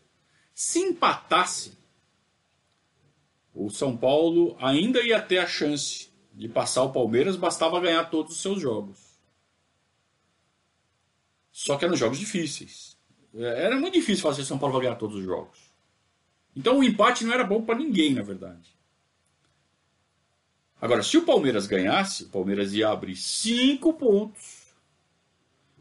[0.54, 1.78] Se empatasse,
[3.54, 8.36] o São Paulo ainda ia ter a chance de passar o Palmeiras, bastava ganhar todos
[8.36, 9.16] os seus jogos.
[11.52, 12.98] Só que eram jogos difíceis.
[13.34, 15.65] Era muito difícil fazer São Paulo ganhar todos os jogos.
[16.56, 18.76] Então o empate não era bom para ninguém, na verdade.
[20.80, 24.66] Agora, se o Palmeiras ganhasse, o Palmeiras ia abrir cinco pontos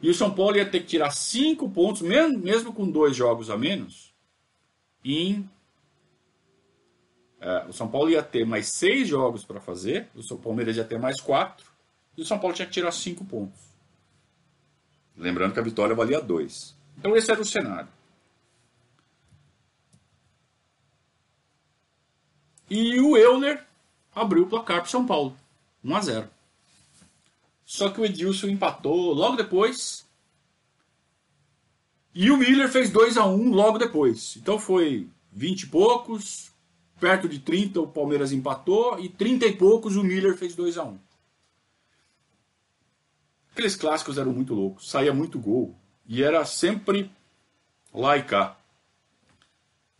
[0.01, 3.51] e o São Paulo ia ter que tirar cinco pontos, mesmo, mesmo com dois jogos
[3.51, 4.15] a menos.
[5.05, 5.49] Em,
[7.41, 10.99] é, o São Paulo ia ter mais seis jogos para fazer, o Palmeiras ia ter
[10.99, 11.67] mais quatro,
[12.17, 13.61] e o São Paulo tinha que tirar cinco pontos.
[15.17, 16.77] Lembrando que a vitória valia dois.
[16.99, 17.89] Então esse era o cenário.
[22.71, 23.65] E o Euler
[24.15, 25.37] abriu o placar para o São Paulo.
[25.85, 26.31] 1 a 0.
[27.65, 30.07] Só que o Edilson empatou logo depois.
[32.15, 34.37] E o Miller fez 2 a 1 logo depois.
[34.37, 36.53] Então foi 20 e poucos,
[37.01, 40.85] perto de 30 o Palmeiras empatou e 30 e poucos o Miller fez 2 a
[40.85, 40.99] 1.
[43.51, 45.75] Aqueles clássicos eram muito loucos, saía muito gol
[46.07, 47.11] e era sempre
[47.93, 48.57] lá e cá.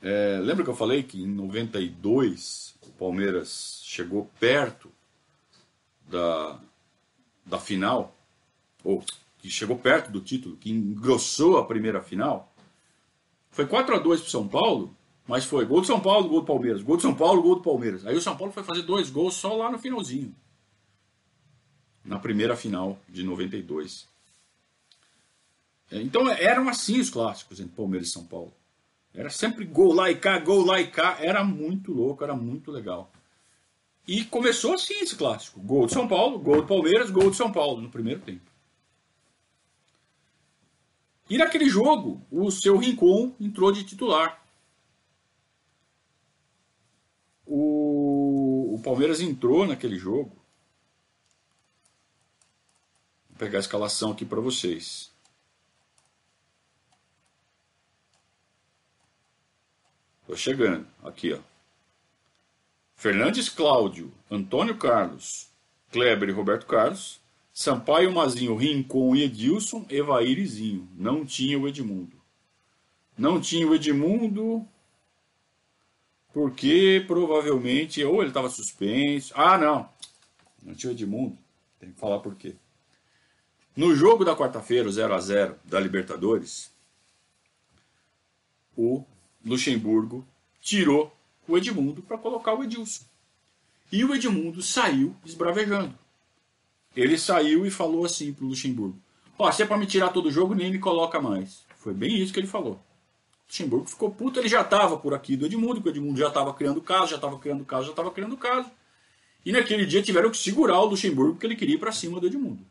[0.07, 4.93] É, lembra que eu falei que em 92 o Palmeiras chegou perto
[6.07, 6.61] da,
[7.47, 8.15] da final,
[8.85, 9.03] ou
[9.39, 12.53] que chegou perto do título, que engrossou a primeira final,
[13.51, 14.95] foi 4 a 2 para São Paulo,
[15.27, 17.63] mas foi gol do São Paulo, gol do Palmeiras, gol do São Paulo, gol do
[17.63, 18.05] Palmeiras.
[18.05, 20.37] Aí o São Paulo foi fazer dois gols só lá no finalzinho.
[22.05, 24.07] Na primeira final de 92.
[25.91, 28.53] É, então eram assim os clássicos entre Palmeiras e São Paulo.
[29.15, 31.17] Era sempre gol lá e cá, gol lá e cá.
[31.21, 33.13] Era muito louco, era muito legal.
[34.07, 37.53] E começou assim esse clássico: gol de São Paulo, gol do Palmeiras, gol de São
[37.53, 38.51] Paulo no primeiro tempo.
[41.31, 44.45] E naquele jogo, o seu Rincon entrou de titular.
[47.47, 50.37] O, o Palmeiras entrou naquele jogo.
[53.29, 55.14] Vou pegar a escalação aqui para vocês.
[60.27, 60.87] Tô chegando.
[61.03, 61.39] Aqui, ó.
[62.97, 65.49] Fernandes Cláudio, Antônio Carlos,
[65.91, 67.21] Kleber e Roberto Carlos,
[67.53, 70.39] Sampaio Mazinho, Rincon e Edilson, Evair.
[70.97, 72.17] Não tinha o Edmundo.
[73.17, 74.67] Não tinha o Edmundo
[76.33, 79.33] porque provavelmente ou ele estava suspenso.
[79.37, 79.89] Ah, não.
[80.61, 81.39] Não tinha o Edmundo.
[81.79, 82.57] Tem que falar por quê.
[83.77, 86.73] No jogo da quarta-feira, 0 a 0 da Libertadores,
[88.77, 89.05] o
[89.45, 90.27] Luxemburgo
[90.61, 91.15] tirou
[91.47, 93.05] o Edmundo para colocar o Edilson.
[93.93, 95.97] E o Edmundo saiu esbravejando.
[96.97, 98.99] Ele saiu e falou assim pro Luxemburgo:
[99.39, 101.65] Ó, se é pra me tirar todo o jogo, nem me coloca mais.
[101.77, 102.75] Foi bem isso que ele falou.
[102.75, 106.29] O Luxemburgo ficou puto, ele já estava por aqui do Edmundo, porque o Edmundo já
[106.29, 108.71] estava criando caso, já estava criando caso, já estava criando caso.
[109.45, 112.27] E naquele dia tiveram que segurar o Luxemburgo porque ele queria ir para cima do
[112.27, 112.65] Edmundo.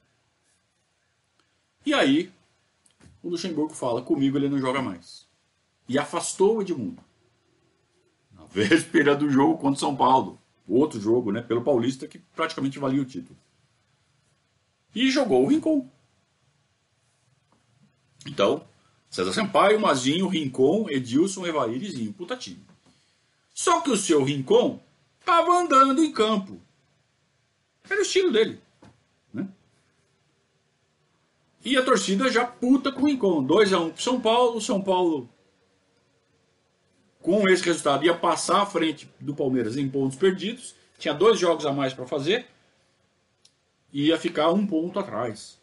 [1.85, 2.31] E aí,
[3.21, 5.27] o Luxemburgo fala: comigo ele não joga mais.
[5.87, 7.03] E afastou o Edmundo.
[8.31, 10.39] Na véspera do jogo contra o São Paulo.
[10.67, 11.41] Outro jogo, né?
[11.41, 13.37] Pelo Paulista, que praticamente valia o título.
[14.95, 15.89] E jogou o Rincon.
[18.25, 18.65] Então,
[19.09, 22.13] César Sampaio, Mazinho, Rincon, Edilson, Evair.
[22.13, 22.63] Puta time.
[23.53, 24.79] Só que o seu Rincon
[25.19, 26.59] estava andando em campo.
[27.89, 28.59] Era o estilo dele.
[29.33, 29.47] Né?
[31.63, 33.45] E a torcida já puta com o Rincon.
[33.45, 34.61] 2x1 um pro São Paulo.
[34.61, 35.29] São Paulo,
[37.23, 40.75] com esse resultado, ia passar à frente do Palmeiras em pontos perdidos.
[40.99, 42.45] Tinha dois jogos a mais para fazer.
[43.93, 45.57] E ia ficar um ponto atrás.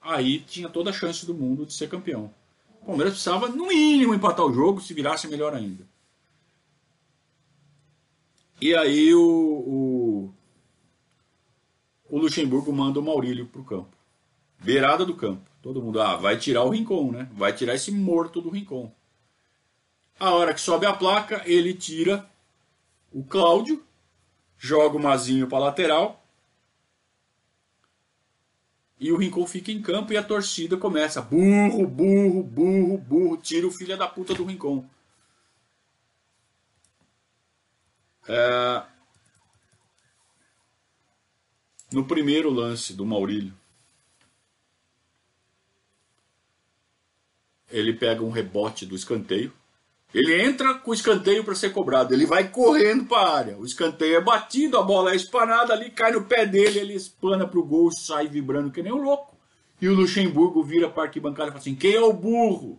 [0.00, 2.32] Aí tinha toda a chance do mundo de ser campeão.
[2.80, 4.80] O Palmeiras precisava, no mínimo, empatar o jogo.
[4.80, 5.86] Se virasse, melhor ainda.
[8.58, 10.34] E aí o, o,
[12.08, 13.94] o Luxemburgo manda o Maurílio para o campo.
[14.60, 15.42] Beirada do campo.
[15.60, 17.28] Todo mundo, ah, vai tirar o Rincon, né?
[17.34, 18.90] Vai tirar esse morto do Rincon.
[20.18, 22.28] A hora que sobe a placa, ele tira
[23.12, 23.84] o Cláudio,
[24.56, 26.24] joga o Mazinho para lateral.
[28.98, 31.20] E o Rincon fica em campo e a torcida começa.
[31.20, 33.36] Burro, burro, burro, burro.
[33.36, 34.88] Tira o filho da puta do Rincon.
[38.26, 38.82] É...
[41.92, 43.54] No primeiro lance do Maurílio,
[47.68, 49.52] ele pega um rebote do escanteio.
[50.14, 52.14] Ele entra com o escanteio para ser cobrado.
[52.14, 53.58] Ele vai correndo para a área.
[53.58, 57.48] O escanteio é batido, a bola é espanada ali, cai no pé dele, ele espana
[57.48, 59.36] para o gol, sai vibrando que nem um louco.
[59.80, 62.78] E o Luxemburgo vira para a arquibancada e fala assim: quem é o burro?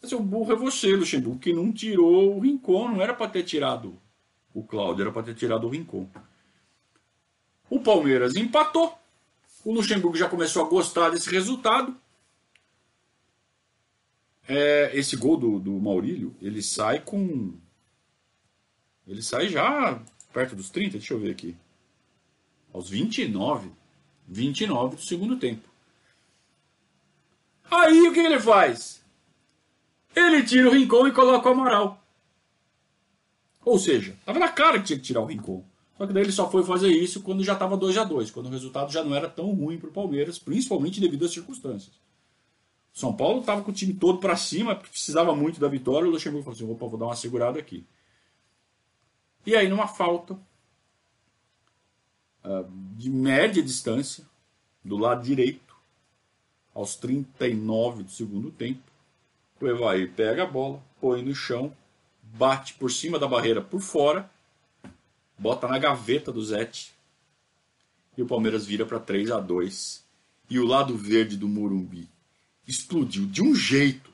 [0.00, 2.88] Mas o burro é você, Luxemburgo, que não tirou o Rincon.
[2.88, 3.96] Não era para ter tirado
[4.54, 6.08] o Cláudio, era para ter tirado o Rincon.
[7.68, 8.94] O Palmeiras empatou.
[9.62, 11.94] O Luxemburgo já começou a gostar desse resultado.
[14.54, 17.54] É, esse gol do, do Maurílio, ele sai com.
[19.06, 20.00] Ele sai já
[20.32, 21.56] perto dos 30, deixa eu ver aqui.
[22.72, 23.70] Aos 29.
[24.28, 25.68] 29 do segundo tempo.
[27.70, 29.02] Aí o que ele faz?
[30.14, 32.02] Ele tira o Rincon e coloca o Amaral.
[33.64, 35.64] Ou seja, estava na cara que tinha que tirar o Rincon.
[35.96, 38.46] Só que daí ele só foi fazer isso quando já estava 2 a 2 quando
[38.46, 41.94] o resultado já não era tão ruim para o Palmeiras, principalmente devido às circunstâncias.
[42.92, 46.06] São Paulo estava com o time todo para cima, porque precisava muito da vitória.
[46.06, 47.86] O Luxemburgo falou assim: opa, vou dar uma segurada aqui.
[49.46, 50.34] E aí, numa falta
[52.44, 54.24] uh, de média distância,
[54.84, 55.74] do lado direito,
[56.74, 58.82] aos 39 do segundo tempo,
[59.60, 61.74] o Evair pega a bola, põe no chão,
[62.22, 64.30] bate por cima da barreira por fora,
[65.38, 66.92] bota na gaveta do Zete
[68.16, 70.04] e o Palmeiras vira para 3 a 2
[70.50, 72.08] E o lado verde do Morumbi
[72.66, 74.10] explodiu de um jeito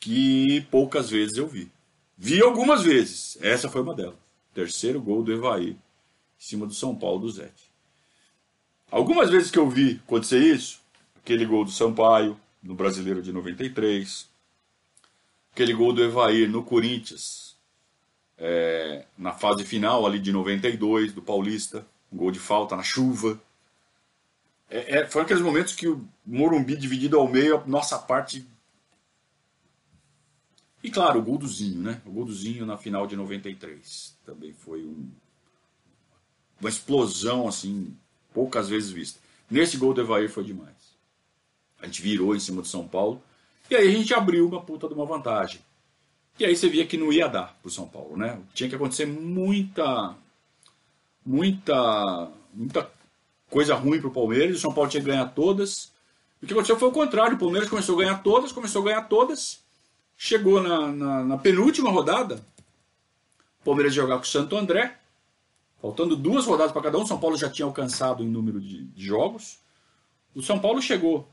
[0.00, 1.70] que poucas vezes eu vi.
[2.16, 4.14] Vi algumas vezes, essa foi uma delas.
[4.54, 5.76] Terceiro gol do Evaí, em
[6.38, 7.70] cima do São Paulo do Zete.
[8.90, 10.80] Algumas vezes que eu vi acontecer isso,
[11.16, 14.28] aquele gol do Sampaio, no Brasileiro de 93,
[15.52, 17.56] aquele gol do Evair no Corinthians,
[18.38, 23.40] é, na fase final ali de 92, do Paulista, um gol de falta na chuva.
[24.68, 28.46] É, é, foram aqueles momentos que o Morumbi dividido ao meio, a nossa parte.
[30.82, 32.02] E claro, o gol do Zinho, né?
[32.04, 34.16] O gol do Zinho na final de 93.
[34.24, 35.08] Também foi um,
[36.60, 37.96] uma explosão, assim,
[38.34, 39.20] poucas vezes vista.
[39.50, 40.74] Nesse gol do Evair foi demais.
[41.80, 43.22] A gente virou em cima do São Paulo.
[43.70, 45.60] E aí a gente abriu uma puta de uma vantagem.
[46.38, 48.40] E aí você via que não ia dar pro São Paulo, né?
[48.52, 50.14] Tinha que acontecer muita.
[51.24, 52.30] Muita.
[52.52, 52.90] Muita
[53.50, 54.56] coisa ruim pro Palmeiras.
[54.56, 55.92] O São Paulo tinha que ganhar todas.
[56.42, 57.36] O que aconteceu foi o contrário.
[57.36, 59.64] O Palmeiras começou a ganhar todas, começou a ganhar todas.
[60.16, 62.44] Chegou na, na, na penúltima rodada.
[63.60, 64.98] O Palmeiras jogar com o Santo André.
[65.80, 67.02] Faltando duas rodadas para cada um.
[67.02, 69.58] O São Paulo já tinha alcançado em número de, de jogos.
[70.34, 71.26] O São Paulo chegou,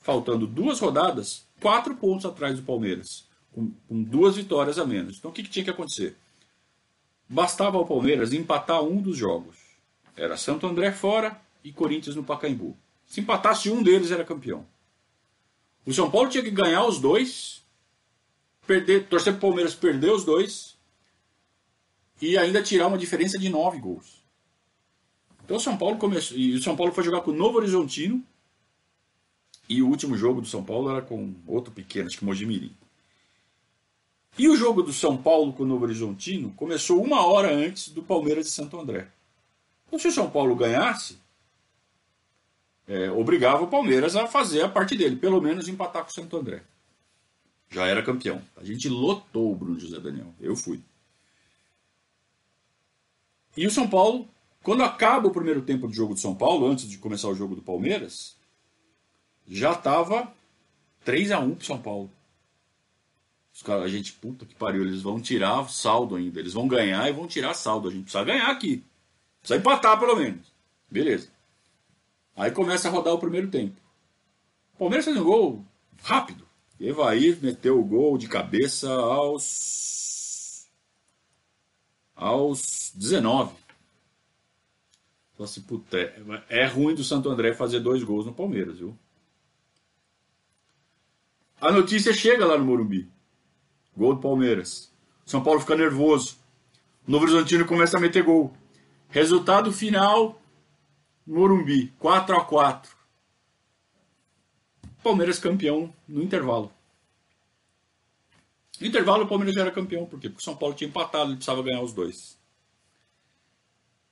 [0.00, 3.26] faltando duas rodadas, quatro pontos atrás do Palmeiras.
[3.52, 5.18] Com, com duas vitórias a menos.
[5.18, 6.16] Então o que, que tinha que acontecer?
[7.28, 9.67] Bastava ao Palmeiras empatar um dos jogos.
[10.18, 12.76] Era Santo André fora e Corinthians no Pacaembu.
[13.06, 14.66] Se empatasse um deles, era campeão.
[15.86, 17.64] O São Paulo tinha que ganhar os dois,
[18.66, 20.76] perder, torcer para o Palmeiras perder os dois
[22.20, 24.22] e ainda tirar uma diferença de 9 gols.
[25.44, 26.36] Então o São Paulo começou.
[26.36, 28.22] E o São Paulo foi jogar com o Novo Horizontino.
[29.68, 32.74] E o último jogo do São Paulo era com outro pequeno, acho que Mojimirim.
[34.36, 38.02] E o jogo do São Paulo com o Novo Horizontino começou uma hora antes do
[38.02, 39.08] Palmeiras de Santo André.
[39.88, 41.18] Então, se o São Paulo ganhasse,
[42.86, 46.36] é, obrigava o Palmeiras a fazer a parte dele, pelo menos empatar com o Santo
[46.36, 46.62] André.
[47.70, 48.40] Já era campeão.
[48.56, 50.34] A gente lotou o Bruno José Daniel.
[50.40, 50.80] Eu fui.
[53.56, 54.28] E o São Paulo,
[54.62, 57.54] quando acaba o primeiro tempo de jogo do São Paulo, antes de começar o jogo
[57.54, 58.36] do Palmeiras,
[59.46, 60.32] já estava
[61.04, 62.10] 3 a 1 pro São Paulo.
[63.52, 66.38] Os caras, a gente, puta que pariu, eles vão tirar saldo ainda.
[66.38, 67.88] Eles vão ganhar e vão tirar saldo.
[67.88, 68.84] A gente precisa ganhar aqui.
[69.48, 70.52] Precisa empatar pelo menos.
[70.90, 71.30] Beleza.
[72.36, 73.80] Aí começa a rodar o primeiro tempo.
[74.74, 75.64] O Palmeiras fez um gol
[76.02, 76.46] rápido.
[76.78, 80.68] Evair meteu o gol de cabeça aos.
[82.14, 83.54] aos 19.
[85.32, 86.20] Então, assim, puta, é,
[86.50, 88.96] é ruim do Santo André fazer dois gols no Palmeiras, viu?
[91.58, 93.08] A notícia chega lá no Morumbi.
[93.96, 94.92] Gol do Palmeiras.
[95.24, 96.36] São Paulo fica nervoso.
[97.06, 98.54] O Novo Horizontino começa a meter gol.
[99.08, 100.40] Resultado final
[101.26, 102.98] Morumbi, 4 a 4
[105.02, 106.72] Palmeiras campeão no intervalo.
[108.80, 110.28] No intervalo o Palmeiras já era campeão, por quê?
[110.28, 112.38] Porque o São Paulo tinha empatado, ele precisava ganhar os dois.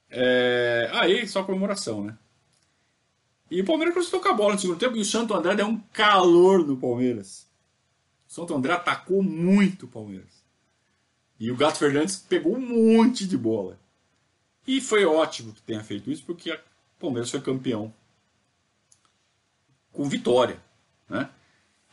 [0.09, 0.91] É...
[0.95, 2.17] Aí só comemoração, né?
[3.51, 5.67] E o Palmeiras conseguiu tocar a bola no segundo tempo e o Santo André deu
[5.67, 7.47] um calor no Palmeiras.
[8.27, 10.45] O Santo André atacou muito o Palmeiras.
[11.39, 13.79] E o Gato Fernandes pegou um monte de bola.
[14.67, 16.59] E foi ótimo que tenha feito isso, porque o
[16.99, 17.93] Palmeiras foi campeão
[19.93, 20.61] com vitória.
[21.09, 21.29] Né?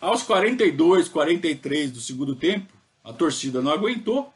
[0.02, 4.34] Aos 42, 43 do segundo tempo, a torcida não aguentou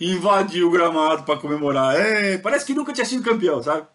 [0.00, 1.96] invadiu o gramado para comemorar.
[1.96, 3.86] É, parece que nunca tinha sido campeão, sabe?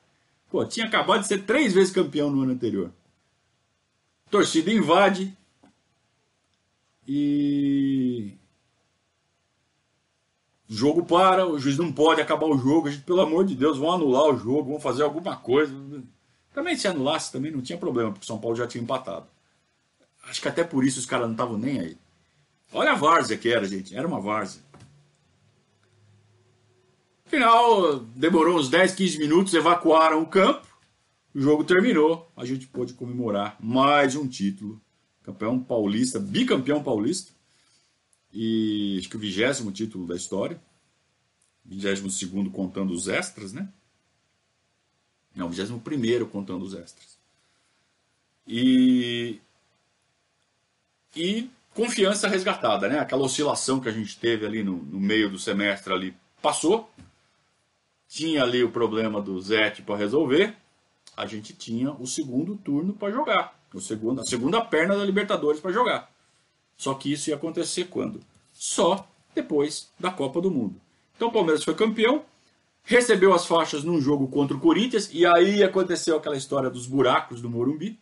[0.50, 2.92] Pô, tinha acabado de ser três vezes campeão no ano anterior.
[4.30, 5.36] Torcida invade
[7.08, 8.34] e
[10.72, 13.54] o jogo para, o juiz não pode acabar o jogo, a gente, pelo amor de
[13.54, 15.76] Deus, vão anular o jogo, vão fazer alguma coisa.
[16.54, 19.28] Também se anulasse, também não tinha problema, porque o São Paulo já tinha empatado.
[20.24, 21.98] Acho que até por isso os caras não estavam nem aí.
[22.72, 24.62] Olha a várzea que era, gente, era uma várzea.
[27.26, 30.66] Final, demorou uns 10, 15 minutos, evacuaram o campo,
[31.36, 34.80] o jogo terminou, a gente pôde comemorar mais um título.
[35.22, 37.34] Campeão paulista, bicampeão paulista
[38.34, 40.62] e acho que o vigésimo título da história.
[41.64, 43.70] Vigésimo segundo contando os extras, né?
[45.36, 47.18] Não, vigésimo primeiro contando os extras.
[48.48, 49.40] E,
[51.16, 53.00] e confiança resgatada, né?
[53.00, 56.92] Aquela oscilação que a gente teve ali no, no meio do semestre ali passou.
[58.08, 60.56] Tinha ali o problema do Zete para resolver.
[61.16, 63.58] A gente tinha o segundo turno para jogar.
[63.74, 66.11] O segundo, a segunda perna da Libertadores para jogar.
[66.78, 68.20] Só que isso ia acontecer quando?
[68.54, 70.76] Só depois da Copa do Mundo.
[71.16, 72.26] Então o Palmeiras foi campeão,
[72.84, 77.42] recebeu as faixas num jogo contra o Corinthians, e aí aconteceu aquela história dos buracos
[77.42, 78.00] do Morumbi.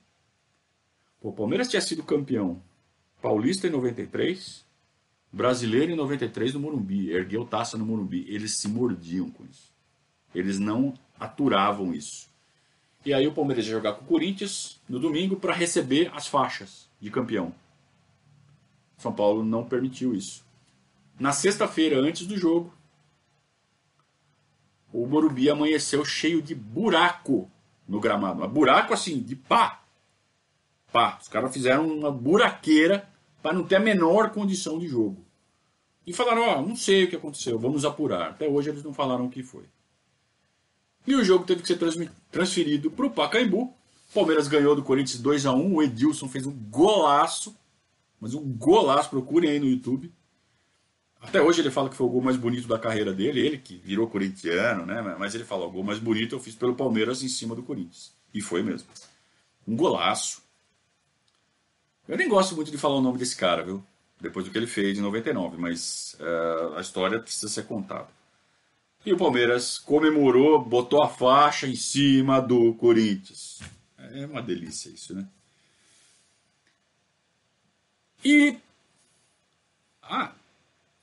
[1.22, 2.62] o Palmeiras tinha sido campeão
[3.22, 4.66] paulista em 93,
[5.32, 8.26] brasileiro em 93 no Morumbi, ergueu taça no Morumbi.
[8.28, 9.72] Eles se mordiam com isso.
[10.34, 12.30] Eles não aturavam isso.
[13.06, 16.90] E aí o Palmeiras ia jogar com o Corinthians no domingo para receber as faixas
[17.00, 17.54] de campeão.
[19.00, 20.46] São Paulo não permitiu isso.
[21.18, 22.74] Na sexta-feira, antes do jogo,
[24.92, 27.50] o Morumbi amanheceu cheio de buraco
[27.88, 28.46] no gramado.
[28.48, 29.82] Buraco assim, de pá.
[30.92, 31.18] Pá.
[31.22, 33.10] Os caras fizeram uma buraqueira
[33.42, 35.26] para não ter a menor condição de jogo.
[36.06, 38.32] E falaram: Ó, oh, não sei o que aconteceu, vamos apurar.
[38.32, 39.64] Até hoje eles não falaram o que foi.
[41.08, 41.80] E o jogo teve que ser
[42.30, 43.74] transferido para o Pacaembu.
[44.14, 47.56] Palmeiras ganhou do Corinthians 2 a 1 O Edilson fez um golaço
[48.20, 50.12] mas um golaço, procurem aí no YouTube.
[51.22, 53.76] Até hoje ele fala que foi o gol mais bonito da carreira dele, ele que
[53.78, 55.02] virou corintiano, né?
[55.20, 58.14] Mas ele fala, o gol mais bonito eu fiz pelo Palmeiras em cima do Corinthians.
[58.34, 58.88] E foi mesmo.
[59.68, 60.42] Um golaço.
[62.08, 63.84] Eu nem gosto muito de falar o nome desse cara, viu?
[64.20, 68.08] Depois do que ele fez em 99, mas uh, a história precisa ser contada.
[69.06, 73.60] E o Palmeiras comemorou, botou a faixa em cima do Corinthians.
[73.98, 75.28] É uma delícia isso, né?
[78.24, 78.58] E
[80.02, 80.32] ah,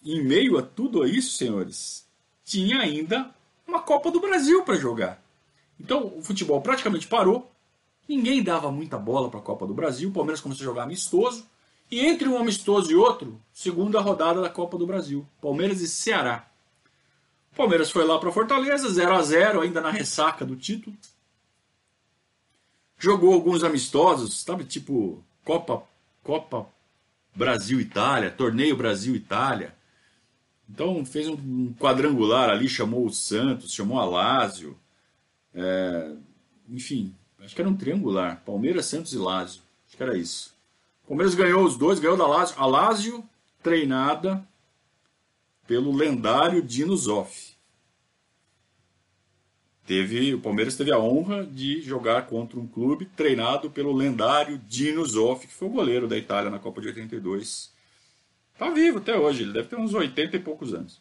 [0.04, 2.06] em meio a tudo isso, senhores,
[2.44, 3.30] tinha ainda
[3.66, 5.22] uma Copa do Brasil para jogar.
[5.78, 7.50] Então o futebol praticamente parou,
[8.08, 11.46] ninguém dava muita bola para a Copa do Brasil, o Palmeiras começou a jogar amistoso,
[11.90, 16.48] e entre um amistoso e outro, segunda rodada da Copa do Brasil, Palmeiras e Ceará.
[17.56, 20.96] Palmeiras foi lá para Fortaleza, 0 a 0 ainda na ressaca do título.
[22.98, 25.82] Jogou alguns amistosos, sabe, tipo Copa
[26.22, 26.66] Copa
[27.36, 29.74] Brasil-Itália, Torneio Brasil-Itália.
[30.68, 34.76] Então fez um quadrangular ali, chamou o Santos, chamou a Lázio.
[35.54, 36.12] É,
[36.68, 38.42] enfim, acho que era um triangular.
[38.44, 39.62] Palmeiras, Santos e Lázio.
[39.86, 40.54] Acho que era isso.
[41.04, 42.56] O Palmeiras ganhou os dois, ganhou da Lázio.
[42.58, 43.24] A Lázio,
[43.62, 44.44] treinada
[45.66, 47.55] pelo lendário Dino Zoff.
[49.86, 55.04] Teve, o Palmeiras teve a honra de jogar contra um clube treinado pelo lendário Dino
[55.06, 57.72] Zoff, que foi o goleiro da Itália na Copa de 82.
[58.58, 61.00] Tá vivo até hoje, ele deve ter uns 80 e poucos anos.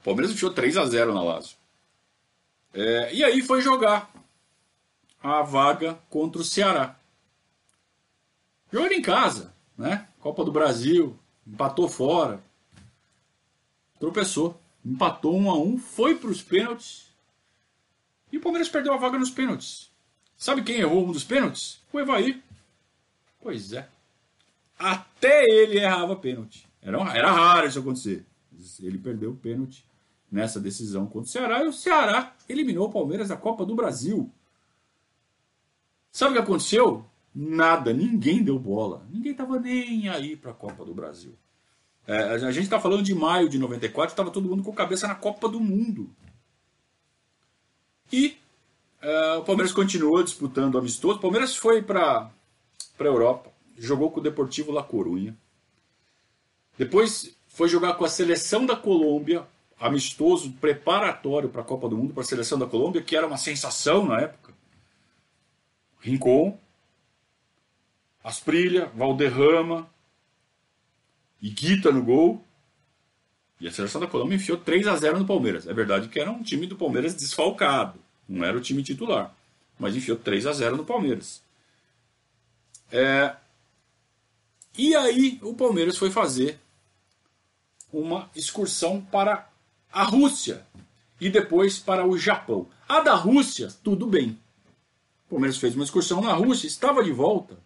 [0.00, 1.56] O Palmeiras enfiou 3 a 0 na Lazio.
[2.72, 4.10] É, e aí foi jogar
[5.22, 6.96] a vaga contra o Ceará.
[8.72, 10.08] Jogando em casa, né?
[10.20, 12.42] Copa do Brasil, empatou fora,
[14.00, 17.12] tropeçou, empatou um a um, foi para os pênaltis
[18.32, 19.90] e o Palmeiras perdeu a vaga nos pênaltis.
[20.36, 21.80] Sabe quem errou um dos pênaltis?
[21.92, 22.42] O Evaí.
[23.40, 23.88] Pois é.
[24.78, 26.66] Até ele errava pênalti.
[26.80, 28.24] Era, era raro isso acontecer.
[28.80, 29.84] Ele perdeu o pênalti
[30.30, 34.32] nessa decisão contra o Ceará e o Ceará eliminou o Palmeiras da Copa do Brasil.
[36.10, 37.04] Sabe o que aconteceu?
[37.34, 39.06] Nada, ninguém deu bola.
[39.10, 41.34] Ninguém estava nem aí para a Copa do Brasil.
[42.06, 45.06] É, a gente está falando de maio de 94, estava todo mundo com a cabeça
[45.06, 46.10] na Copa do Mundo.
[48.12, 48.36] E
[49.00, 51.18] é, o Palmeiras continuou disputando amistoso.
[51.18, 52.30] O Palmeiras foi para
[52.98, 55.36] a Europa, jogou com o Deportivo La Coruña.
[56.76, 59.46] Depois foi jogar com a seleção da Colômbia,
[59.78, 63.36] amistoso preparatório para a Copa do Mundo, para a seleção da Colômbia, que era uma
[63.36, 64.52] sensação na época.
[66.00, 66.58] Rincon,
[68.24, 69.88] Asprilha, Valderrama,
[71.42, 72.42] Iquita no gol.
[73.60, 75.66] E a seleção da Colômbia enfiou 3 a 0 no Palmeiras.
[75.66, 79.34] É verdade que era um time do Palmeiras desfalcado, não era o time titular,
[79.78, 81.42] mas enfiou 3 a 0 no Palmeiras.
[82.90, 83.36] É...
[84.76, 86.58] E aí o Palmeiras foi fazer
[87.92, 89.48] uma excursão para
[89.92, 90.66] a Rússia
[91.20, 92.66] e depois para o Japão.
[92.88, 94.38] A da Rússia, tudo bem.
[95.26, 97.56] O Palmeiras fez uma excursão na Rússia, estava de volta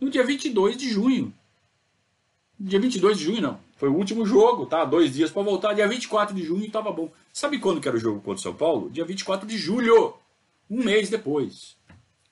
[0.00, 1.34] no dia 22 de junho.
[2.58, 3.60] Dia 22 de junho, não.
[3.76, 4.84] Foi o último jogo, tá?
[4.84, 5.74] Dois dias para voltar.
[5.74, 7.10] Dia 24 de junho estava bom.
[7.32, 8.90] Sabe quando que era o jogo contra o São Paulo?
[8.90, 10.14] Dia 24 de julho.
[10.68, 11.76] Um mês depois.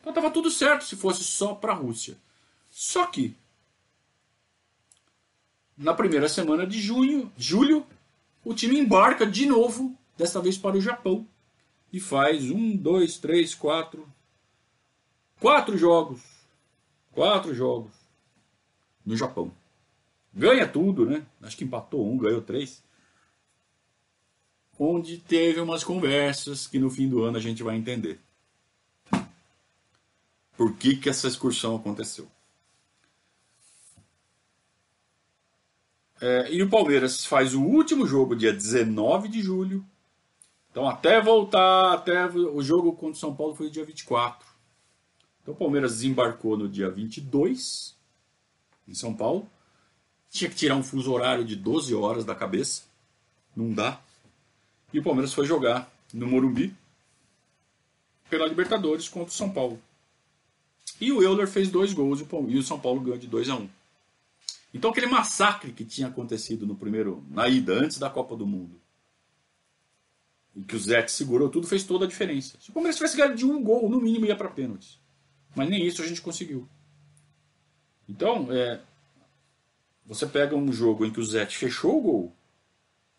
[0.01, 2.17] Então estava tudo certo se fosse só para a Rússia.
[2.71, 3.37] Só que,
[5.77, 7.87] na primeira semana de junho, julho,
[8.43, 11.27] o time embarca de novo, desta vez para o Japão.
[11.93, 14.09] E faz um, dois, três, quatro.
[15.39, 16.21] Quatro jogos.
[17.13, 17.93] Quatro jogos
[19.05, 19.53] no Japão.
[20.35, 21.25] Ganha tudo, né?
[21.43, 22.83] Acho que empatou um, ganhou três.
[24.77, 28.21] Onde teve umas conversas que no fim do ano a gente vai entender.
[30.57, 32.29] Por que, que essa excursão aconteceu?
[36.21, 39.85] É, e o Palmeiras faz o último jogo dia 19 de julho.
[40.71, 44.49] Então, até voltar, até o jogo contra o São Paulo foi dia 24.
[45.43, 47.97] Então, o Palmeiras desembarcou no dia 22
[48.89, 49.49] em São Paulo.
[50.35, 52.83] Tinha que tirar um fuso horário de 12 horas da cabeça.
[53.55, 54.01] Não dá.
[54.93, 56.75] E o Palmeiras foi jogar no Morumbi
[58.29, 59.81] pela Libertadores contra o São Paulo.
[61.01, 63.61] E o Euler fez dois gols e o São Paulo ganhou de 2 a 1.
[63.61, 63.71] Um.
[64.75, 68.81] Então aquele massacre que tinha acontecido no primeiro, na ida, antes da Copa do Mundo,
[70.57, 72.57] e que o Zé segurou tudo, fez toda a diferença.
[72.61, 74.99] Se o Palmeiras tivesse ganhado de um gol, no mínimo ia para pênaltis.
[75.55, 76.69] Mas nem isso a gente conseguiu.
[78.09, 78.81] Então, é,
[80.07, 82.33] você pega um jogo em que o Zé fechou o gol.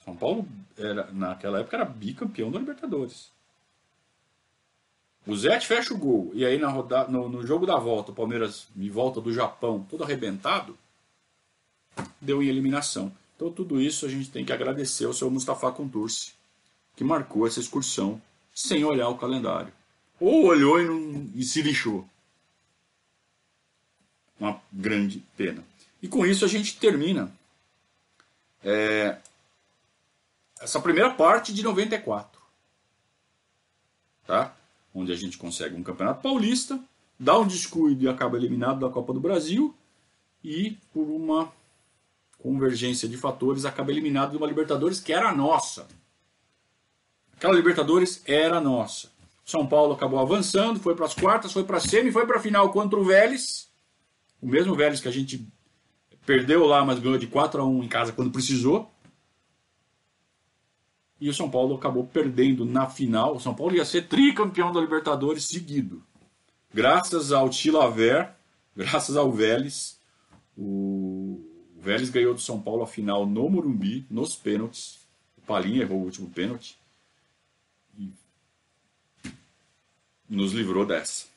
[0.03, 3.31] São Paulo, era, naquela época, era bicampeão da Libertadores.
[5.25, 6.31] O Zé fecha o gol.
[6.35, 6.71] E aí na
[7.07, 10.77] no, no, jogo da volta, o Palmeiras me volta do Japão, todo arrebentado,
[12.21, 13.11] deu em eliminação.
[13.35, 16.33] Então tudo isso a gente tem que agradecer ao seu Mustafa Contursi,
[16.95, 18.21] que marcou essa excursão
[18.53, 19.73] sem olhar o calendário.
[20.19, 22.07] Ou olhou e, não, e se lixou.
[24.39, 25.63] Uma grande pena.
[26.01, 27.31] E com isso a gente termina
[28.63, 29.17] é,
[30.59, 32.41] essa primeira parte de 94.
[34.25, 34.55] Tá?
[34.93, 36.79] Onde a gente consegue um campeonato paulista,
[37.19, 39.75] dá um descuido e acaba eliminado da Copa do Brasil,
[40.43, 41.51] e por uma
[42.39, 45.87] convergência de fatores acaba eliminado de uma Libertadores que era nossa.
[47.35, 49.09] Aquela Libertadores era nossa.
[49.45, 52.41] São Paulo acabou avançando, foi para as quartas, foi para a semi, foi para a
[52.41, 53.69] final contra o Vélez.
[54.41, 55.47] O mesmo Vélez que a gente
[56.25, 58.91] Perdeu lá, mas ganhou de 4 a 1 em casa quando precisou.
[61.19, 63.35] E o São Paulo acabou perdendo na final.
[63.35, 66.03] O São Paulo ia ser tricampeão da Libertadores seguido.
[66.73, 68.35] Graças ao Tilaver,
[68.75, 69.97] graças ao Vélez,
[70.57, 71.39] o
[71.77, 74.99] Vélez ganhou do São Paulo a final no Morumbi, nos pênaltis.
[75.37, 76.77] O Palinha errou o último pênalti.
[77.97, 78.11] E
[80.27, 81.27] nos livrou dessa.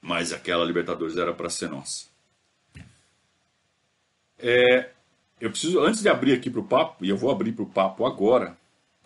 [0.00, 2.06] Mas aquela Libertadores era para ser nossa.
[4.38, 4.90] É,
[5.40, 7.68] eu preciso, antes de abrir aqui para o papo, e eu vou abrir para o
[7.68, 8.56] papo agora.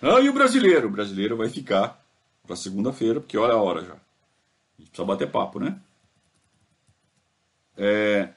[0.01, 0.89] Ah, e o brasileiro?
[0.89, 2.05] O brasileiro vai ficar
[2.47, 3.95] para segunda-feira, porque olha a hora já.
[3.95, 5.80] A gente precisa bater papo, né?
[7.76, 8.28] É,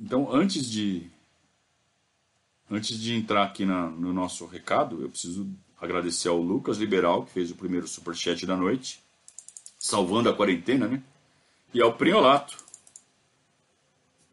[0.00, 1.10] então, antes de
[2.70, 5.48] antes de entrar aqui na, no nosso recado, eu preciso
[5.80, 9.00] agradecer ao Lucas Liberal, que fez o primeiro superchat da noite,
[9.78, 11.02] salvando a quarentena, né?
[11.72, 12.56] E ao Priolato,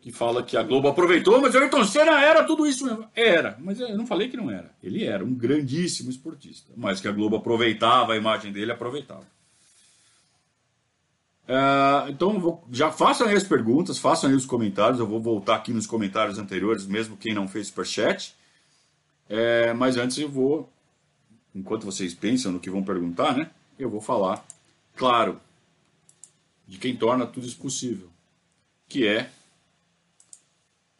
[0.03, 3.07] que fala que a Globo aproveitou, mas o Ayrton Senna era tudo isso mesmo.
[3.15, 4.69] Era, mas eu não falei que não era.
[4.83, 9.25] Ele era um grandíssimo esportista, mas que a Globo aproveitava a imagem dele, aproveitava.
[11.47, 14.99] É, então, vou, já façam aí as perguntas, façam aí os comentários.
[14.99, 18.35] Eu vou voltar aqui nos comentários anteriores, mesmo quem não fez superchat.
[19.29, 20.69] É, mas antes eu vou,
[21.55, 23.49] enquanto vocês pensam no que vão perguntar, né?
[23.79, 24.45] Eu vou falar,
[24.97, 25.39] claro,
[26.67, 28.09] de quem torna tudo isso possível,
[28.89, 29.29] que é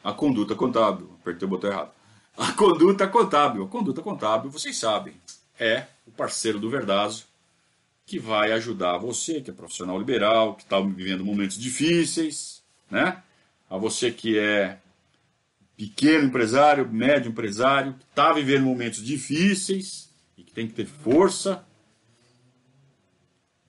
[0.03, 1.15] a conduta contábil.
[1.21, 1.91] Apertei o botão errado.
[2.37, 3.63] A conduta contábil.
[3.63, 5.13] A conduta contábil, vocês sabem,
[5.59, 7.25] é o parceiro do Verdazo
[8.05, 13.23] que vai ajudar você, que é profissional liberal, que está vivendo momentos difíceis, né?
[13.69, 14.77] A você que é
[15.77, 21.65] pequeno empresário, médio empresário, que está vivendo momentos difíceis e que tem que ter força.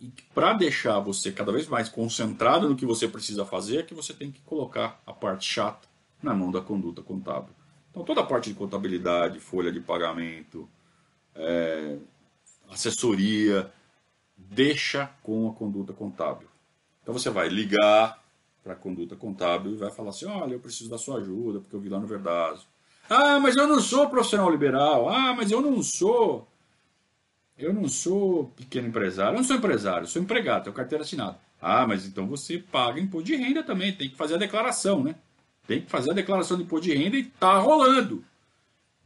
[0.01, 3.95] E para deixar você cada vez mais concentrado no que você precisa fazer, é que
[3.95, 5.94] você tem que colocar a parte chata
[6.25, 7.55] na mão da conduta contábil.
[7.91, 10.69] Então, toda a parte de contabilidade, folha de pagamento,
[11.35, 11.97] é,
[12.69, 13.71] assessoria,
[14.37, 16.49] deixa com a conduta contábil.
[17.03, 18.21] Então, você vai ligar
[18.65, 21.77] para a conduta contábil e vai falar assim: olha, eu preciso da sua ajuda, porque
[21.77, 22.67] eu vi lá no Verdazo.
[23.09, 25.09] Ah, mas eu não sou profissional liberal.
[25.09, 26.49] Ah, mas eu não sou.
[27.57, 29.35] Eu não sou pequeno empresário.
[29.35, 31.39] Eu não sou empresário, eu sou empregado, tenho carteira assinada.
[31.61, 35.15] Ah, mas então você paga imposto de renda também, tem que fazer a declaração, né?
[35.67, 38.25] Tem que fazer a declaração de imposto de renda e está rolando.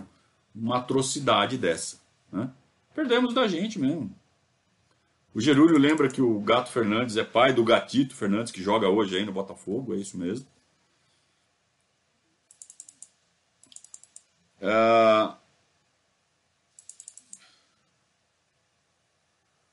[0.55, 2.04] uma atrocidade dessa.
[2.35, 2.51] Né?
[2.93, 4.13] Perdemos da gente mesmo.
[5.33, 9.17] O Gerúlio lembra que o Gato Fernandes é pai do Gatito Fernandes, que joga hoje
[9.17, 10.47] aí no Botafogo, é isso mesmo.
[14.61, 15.35] É...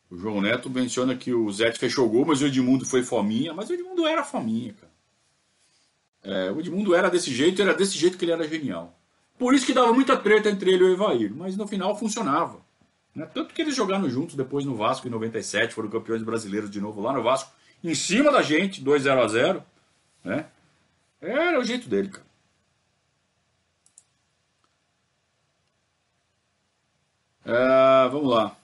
[0.09, 3.53] O João Neto menciona que o Zete fechou o gol, mas o Edmundo foi fominha.
[3.53, 4.91] Mas o Edmundo era fominha, cara.
[6.23, 9.00] É, o Edmundo era desse jeito, era desse jeito que ele era genial.
[9.41, 12.61] Por isso que dava muita treta entre ele e o Evair, mas no final funcionava.
[13.15, 13.25] Né?
[13.25, 17.01] Tanto que eles jogaram juntos depois no Vasco em 97, foram campeões brasileiros de novo
[17.01, 17.51] lá no Vasco,
[17.83, 19.63] em cima da gente, 2 0 a 0
[20.23, 20.45] né?
[21.19, 22.25] Era o jeito dele, cara.
[27.43, 28.55] É, vamos lá.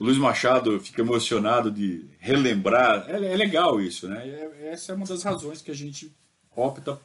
[0.00, 3.08] O Luiz Machado fica emocionado de relembrar.
[3.08, 4.26] É, é legal isso, né?
[4.26, 6.12] É, essa é uma das razões que a gente
[6.56, 7.00] opta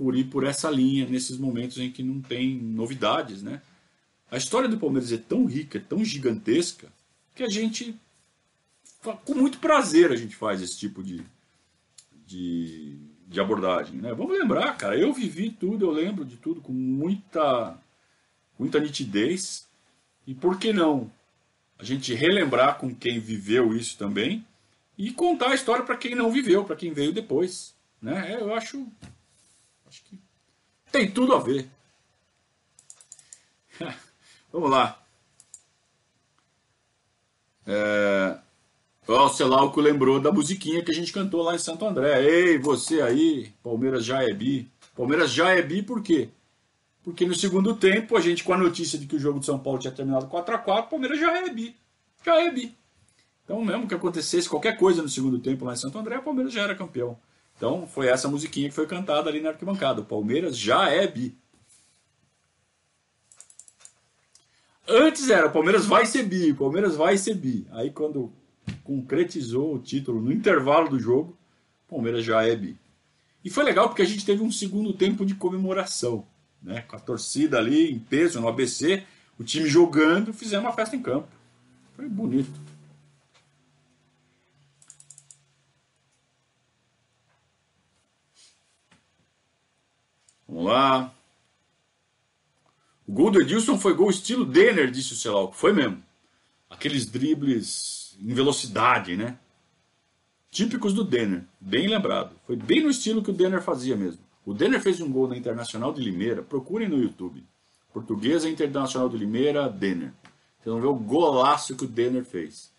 [0.00, 3.60] por ir por essa linha nesses momentos em que não tem novidades, né?
[4.30, 6.88] A história do Palmeiras é tão rica, é tão gigantesca,
[7.34, 7.94] que a gente,
[9.26, 11.22] com muito prazer, a gente faz esse tipo de,
[12.26, 12.96] de,
[13.28, 14.14] de abordagem, né?
[14.14, 17.76] Vamos lembrar, cara, eu vivi tudo, eu lembro de tudo com muita,
[18.58, 19.68] muita nitidez.
[20.26, 21.12] E por que não
[21.78, 24.46] a gente relembrar com quem viveu isso também
[24.96, 28.32] e contar a história para quem não viveu, para quem veio depois, né?
[28.32, 28.86] É, eu acho,
[29.90, 30.18] acho que
[30.92, 31.68] tem tudo a ver.
[34.52, 35.02] Vamos lá.
[37.66, 38.38] É...
[39.06, 42.22] O Celauco lembrou da musiquinha que a gente cantou lá em Santo André.
[42.22, 44.70] Ei, você aí, Palmeiras já é bi.
[44.94, 46.28] Palmeiras já é bi por quê?
[47.02, 49.58] Porque no segundo tempo, a gente com a notícia de que o jogo de São
[49.58, 51.74] Paulo tinha terminado 4 a 4 o Palmeiras já é bi.
[52.24, 52.76] Já é bi.
[53.44, 56.52] Então, mesmo que acontecesse qualquer coisa no segundo tempo lá em Santo André, o Palmeiras
[56.52, 57.18] já era campeão.
[57.60, 60.00] Então, foi essa musiquinha que foi cantada ali na arquibancada.
[60.00, 61.36] O Palmeiras já é bi.
[64.88, 67.66] Antes era, o Palmeiras vai ser bi, o Palmeiras vai ser bi.
[67.72, 68.32] Aí quando
[68.82, 71.36] concretizou o título no intervalo do jogo,
[71.86, 72.78] o Palmeiras já é bi.
[73.44, 76.26] E foi legal porque a gente teve um segundo tempo de comemoração,
[76.62, 76.80] né?
[76.88, 79.02] Com a torcida ali em peso no ABC,
[79.38, 81.28] o time jogando, fizemos uma festa em campo.
[81.94, 82.69] Foi bonito.
[90.50, 91.14] Vamos lá.
[93.06, 95.52] O gol do Edilson foi gol estilo Denner, disse o Celau.
[95.52, 96.02] Foi mesmo.
[96.68, 99.38] Aqueles dribles em velocidade, né?
[100.50, 101.44] Típicos do Denner.
[101.60, 102.34] Bem lembrado.
[102.46, 104.20] Foi bem no estilo que o Denner fazia mesmo.
[104.44, 106.42] O Denner fez um gol na Internacional de Limeira.
[106.42, 107.44] Procurem no YouTube.
[107.92, 110.12] Portuguesa Internacional de Limeira, Denner.
[110.58, 112.72] Vocês vão ver o golaço que o Denner fez.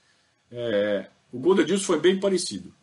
[0.52, 2.74] É, o gol do Edilson foi bem parecido.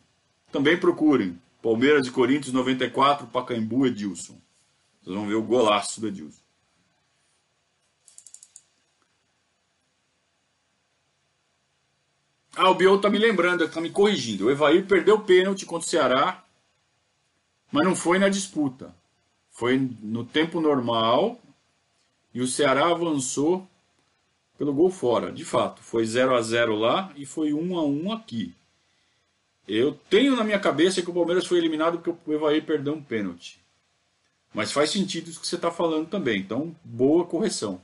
[0.51, 1.39] Também procurem.
[1.61, 4.39] Palmeiras e Corinthians 94, Pacaembu, Edilson.
[5.01, 6.41] Vocês vão ver o golaço do Edilson.
[12.55, 14.47] Ah, o Biol tá me lembrando, tá me corrigindo.
[14.47, 16.43] O Evair perdeu o pênalti contra o Ceará,
[17.71, 18.93] mas não foi na disputa.
[19.49, 21.39] Foi no tempo normal
[22.33, 23.65] e o Ceará avançou
[24.57, 25.31] pelo gol fora.
[25.31, 28.53] De fato, foi 0 a 0 lá e foi 1 a 1 aqui.
[29.67, 33.01] Eu tenho na minha cabeça que o Palmeiras foi eliminado porque o Evair perdeu um
[33.01, 33.58] pênalti.
[34.53, 36.39] Mas faz sentido isso que você está falando também.
[36.39, 37.81] Então, boa correção.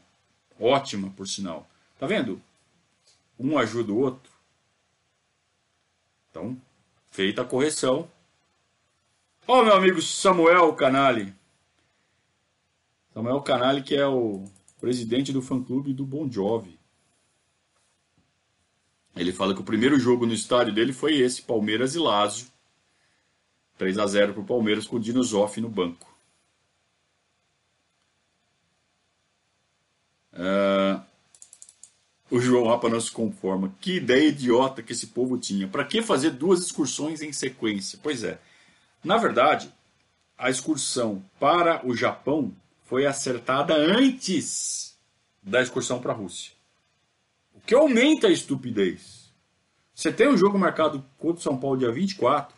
[0.59, 1.67] Ótima, por sinal.
[1.99, 2.41] Tá vendo?
[3.39, 4.31] Um ajuda o outro.
[6.29, 6.59] Então,
[7.09, 8.09] feita a correção.
[9.47, 11.33] Ó, oh, meu amigo Samuel Canali.
[13.13, 14.43] Samuel Canali, que é o
[14.79, 16.79] presidente do fã-clube do Bon Jovi.
[19.15, 22.47] Ele fala que o primeiro jogo no estádio dele foi esse, Palmeiras e Lazio.
[23.77, 26.14] 3 a 0 para o Palmeiras com o Dino Zoff no banco.
[30.35, 31.01] Uh,
[32.29, 33.73] o João Rapa não se conforma.
[33.79, 35.67] Que ideia idiota que esse povo tinha.
[35.67, 37.99] Para que fazer duas excursões em sequência?
[38.01, 38.39] Pois é.
[39.03, 39.71] Na verdade,
[40.37, 42.51] a excursão para o Japão
[42.83, 44.97] foi acertada antes
[45.41, 46.51] da excursão para a Rússia.
[47.53, 49.31] O que aumenta a estupidez.
[49.93, 52.55] Você tem um jogo marcado contra o São Paulo dia 24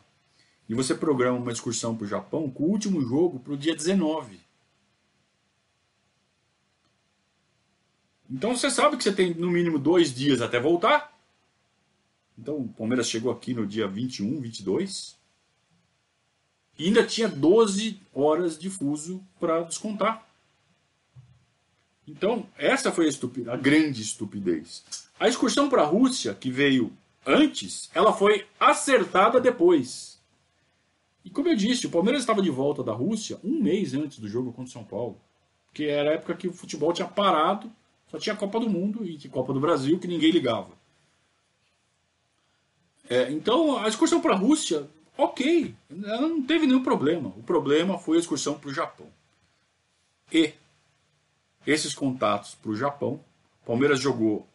[0.67, 3.75] e você programa uma excursão para o Japão com o último jogo para o dia
[3.75, 4.46] 19.
[8.29, 11.13] Então você sabe que você tem no mínimo dois dias até voltar.
[12.37, 15.17] Então o Palmeiras chegou aqui no dia 21, 22.
[16.77, 20.27] E ainda tinha 12 horas de fuso para descontar.
[22.07, 24.83] Então, essa foi a, estupidez, a grande estupidez.
[25.19, 26.93] A excursão para a Rússia, que veio
[27.25, 30.17] antes, ela foi acertada depois.
[31.25, 34.27] E como eu disse, o Palmeiras estava de volta da Rússia um mês antes do
[34.29, 35.19] jogo contra o São Paulo.
[35.73, 37.69] Que era a época que o futebol tinha parado
[38.09, 40.71] só tinha a Copa do Mundo e Copa do Brasil que ninguém ligava.
[43.09, 44.87] É, então, a excursão para a Rússia,
[45.17, 47.29] ok, ela não teve nenhum problema.
[47.37, 49.07] O problema foi a excursão para o Japão.
[50.31, 50.53] E
[51.65, 53.19] esses contatos para o Japão,
[53.65, 54.47] Palmeiras jogou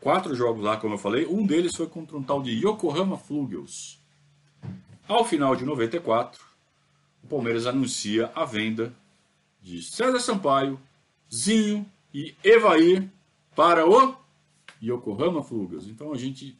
[0.00, 4.00] quatro jogos lá, como eu falei, um deles foi contra um tal de Yokohama Flugels.
[5.08, 6.40] Ao final de 94,
[7.24, 8.94] o Palmeiras anuncia a venda
[9.60, 10.80] de César Sampaio,
[11.32, 13.08] Zinho e Evair
[13.54, 14.16] para o
[14.82, 15.86] Yokohama Flugas.
[15.86, 16.58] Então a gente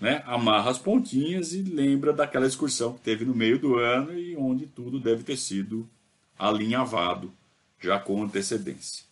[0.00, 4.36] né, amarra as pontinhas e lembra daquela excursão que teve no meio do ano e
[4.36, 5.88] onde tudo deve ter sido
[6.38, 7.32] alinhavado
[7.80, 9.04] já com antecedência.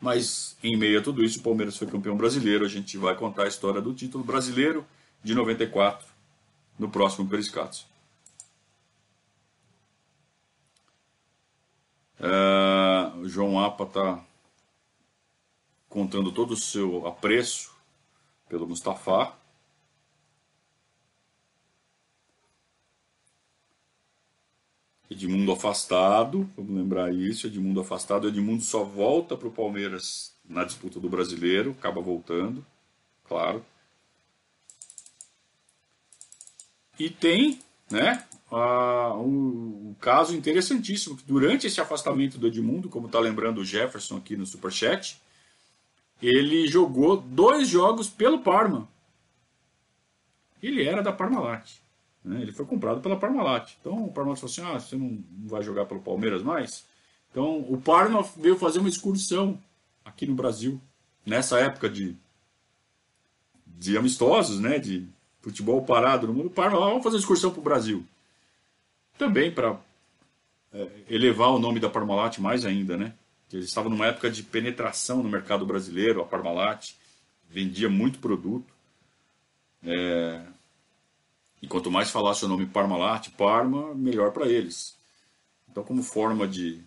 [0.00, 2.64] Mas em meio a tudo isso, o Palmeiras foi campeão brasileiro.
[2.64, 4.86] A gente vai contar a história do título brasileiro
[5.22, 6.06] de 94
[6.78, 7.86] no próximo Periscatos.
[12.20, 14.22] É, o João Apa está
[15.88, 17.74] contando todo o seu apreço
[18.48, 19.32] pelo Mustafa.
[25.10, 31.00] Edmundo afastado, vamos lembrar isso, Edmundo afastado, Edmundo só volta para o Palmeiras na disputa
[31.00, 32.64] do Brasileiro, acaba voltando,
[33.24, 33.64] claro.
[36.96, 37.58] E tem,
[37.90, 43.64] né, um, um, caso interessantíssimo, que durante esse afastamento do Edmundo, como está lembrando o
[43.64, 45.20] Jefferson aqui no Superchat,
[46.20, 48.88] ele jogou dois jogos pelo Parma.
[50.62, 51.70] Ele era da Parmalat.
[52.24, 52.42] Né?
[52.42, 53.72] Ele foi comprado pela Parmalat.
[53.80, 56.84] Então o Parmalat falou assim: ah, você não vai jogar pelo Palmeiras mais?
[57.30, 59.58] Então o Parma veio fazer uma excursão
[60.04, 60.80] aqui no Brasil,
[61.24, 62.16] nessa época de,
[63.64, 64.78] de amistosos, né?
[64.78, 65.08] de
[65.40, 66.46] futebol parado no mundo.
[66.46, 68.04] O Parma, vamos fazer uma excursão para o Brasil.
[69.20, 69.78] Também para
[70.72, 73.12] é, elevar o nome da Parmalat mais ainda, né?
[73.52, 76.92] Eles estavam numa época de penetração no mercado brasileiro, a Parmalat
[77.46, 78.72] vendia muito produto.
[79.82, 80.40] É,
[81.60, 84.96] e quanto mais falasse o nome Parmalat, Parma, melhor para eles.
[85.70, 86.80] Então, como forma de,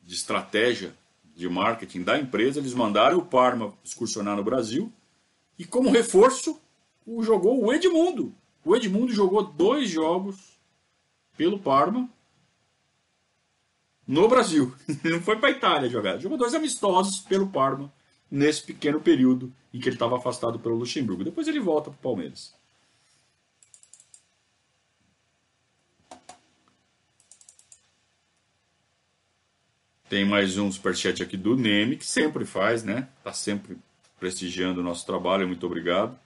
[0.00, 0.94] de estratégia
[1.34, 4.90] de marketing da empresa, eles mandaram o Parma excursionar no Brasil
[5.58, 6.58] e, como reforço,
[7.04, 8.32] o, jogou o Edmundo.
[8.64, 10.55] O Edmundo jogou dois jogos
[11.36, 12.08] pelo Parma
[14.06, 14.74] no Brasil.
[15.04, 16.18] Não foi para a Itália jogar.
[16.18, 17.92] Jogou dois amistosos pelo Parma
[18.30, 21.24] nesse pequeno período em que ele estava afastado pelo Luxemburgo.
[21.24, 22.54] Depois ele volta para o Palmeiras.
[30.08, 33.08] Tem mais um superchat aqui do Neme, que sempre faz, né?
[33.24, 33.76] Tá sempre
[34.20, 35.48] prestigiando o nosso trabalho.
[35.48, 36.16] Muito obrigado.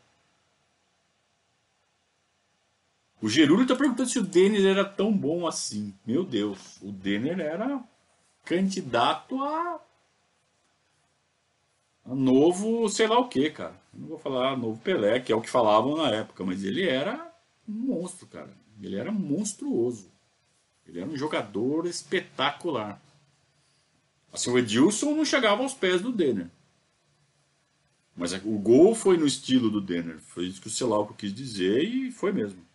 [3.23, 5.95] O Gerúlio está perguntando se o Denner era tão bom assim.
[6.07, 7.83] Meu Deus, o Denner era
[8.45, 9.81] candidato a,
[12.07, 13.79] a novo, sei lá o que, cara.
[13.93, 17.31] Não vou falar novo Pelé, que é o que falavam na época, mas ele era
[17.69, 18.57] um monstro, cara.
[18.81, 20.11] Ele era monstruoso.
[20.87, 23.01] Ele era um jogador espetacular.
[24.33, 26.49] Assim, o Edilson não chegava aos pés do Denner.
[28.17, 30.19] Mas o gol foi no estilo do Denner.
[30.21, 32.70] Foi isso que o Celauco quis dizer e foi mesmo.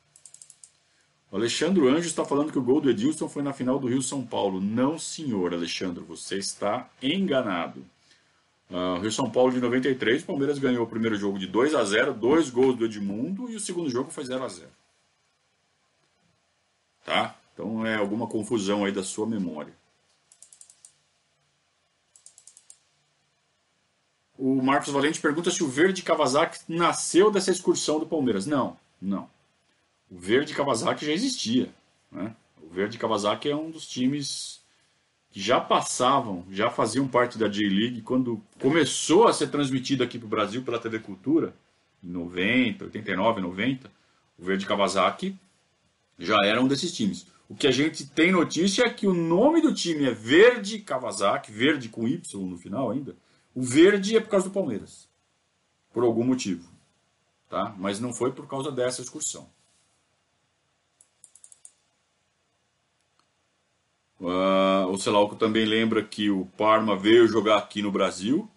[1.36, 4.25] Alexandre Anjos está falando que o gol do Edilson foi na final do Rio São
[4.25, 4.61] Paulo.
[4.61, 7.86] Não, senhor Alexandre, você está enganado.
[8.71, 11.83] Uh, Rio São Paulo de 93, o Palmeiras ganhou o primeiro jogo de 2 a
[11.83, 14.69] 0 dois gols do Edmundo, e o segundo jogo foi 0 a 0
[17.03, 17.36] Tá?
[17.53, 19.73] Então é alguma confusão aí da sua memória.
[24.38, 28.45] O Marcos Valente pergunta se o Verde Kawasaki nasceu dessa excursão do Palmeiras.
[28.45, 29.34] Não, não.
[30.10, 31.70] O Verde Kawasaki já existia.
[32.12, 32.36] Né?
[32.62, 34.64] O Verde Kawasaki é um dos times
[35.32, 40.26] que já passavam, já faziam parte da J-League quando começou a ser transmitido aqui para
[40.26, 41.53] o Brasil pela TV Cultura,
[42.03, 43.91] em 90, 89, 90.
[44.38, 45.36] O Verde Kawasaki
[46.18, 47.28] já era um desses times.
[47.49, 51.51] O que a gente tem notícia é que o nome do time é Verde Kawasaki,
[51.51, 53.16] verde com Y no final ainda,
[53.53, 55.08] o verde é por causa do Palmeiras.
[55.93, 56.68] Por algum motivo.
[57.49, 57.76] Tá?
[57.78, 59.49] Mas não foi por causa dessa excursão.
[64.20, 68.49] Uh, o Celauco também lembra que o Parma veio jogar aqui no Brasil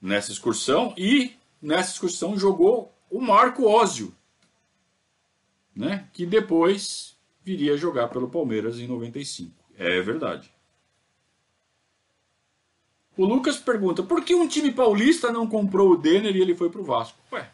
[0.00, 4.14] nessa excursão e nessa excursão jogou o Marco Ózio,
[5.74, 6.08] né?
[6.12, 9.52] que depois viria jogar pelo Palmeiras em 95.
[9.78, 10.52] É verdade.
[13.16, 16.68] O Lucas pergunta: por que um time paulista não comprou o Denner e ele foi
[16.68, 17.18] para o Vasco?
[17.32, 17.50] Ué,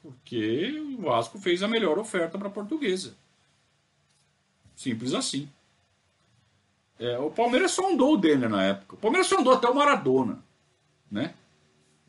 [0.00, 3.16] porque o Vasco fez a melhor oferta para a portuguesa.
[4.76, 5.48] Simples assim.
[7.02, 8.94] É, o Palmeiras sondou o Denner na época.
[8.94, 10.42] O Palmeiras sondou até o Maradona.
[11.10, 11.34] Né?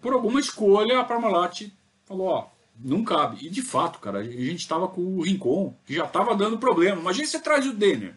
[0.02, 1.72] Por alguma escolha, a Parmalat
[2.06, 2.48] falou: ó,
[2.80, 3.46] não cabe.
[3.46, 7.02] E de fato, cara, a gente estava com o Rincon, que já estava dando problema.
[7.02, 8.16] Imagina você traz o Denner.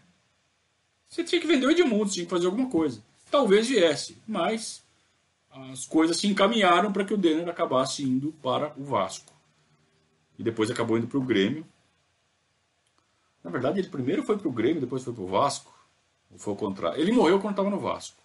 [1.09, 3.01] Você tinha que vender o Edmundo, tinha que fazer alguma coisa
[3.31, 4.85] talvez viesse, mas
[5.51, 9.33] as coisas se encaminharam para que o Denner acabasse indo para o Vasco.
[10.39, 11.67] E depois acabou indo para o Grêmio.
[13.43, 15.76] Na verdade, ele primeiro foi para o Grêmio, depois foi para o Vasco.
[16.37, 17.01] Foi o contrário?
[17.01, 18.23] Ele morreu quando estava no Vasco.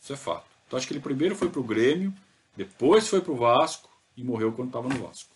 [0.00, 0.46] Isso é fato.
[0.66, 2.12] Então acho que ele primeiro foi para o Grêmio,
[2.56, 5.30] depois foi para o Vasco e morreu quando estava no Vasco.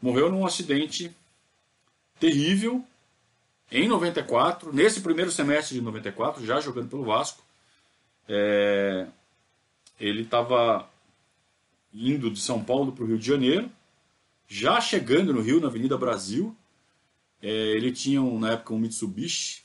[0.00, 1.14] morreu num acidente
[2.18, 2.84] terrível
[3.70, 7.42] em 94, nesse primeiro semestre de 94, já jogando pelo Vasco.
[8.28, 9.06] É,
[9.98, 10.88] ele estava
[11.92, 13.70] indo de São Paulo para o Rio de Janeiro,
[14.46, 16.54] já chegando no Rio, na Avenida Brasil.
[17.40, 19.62] É, ele tinha, na época, um Mitsubishi,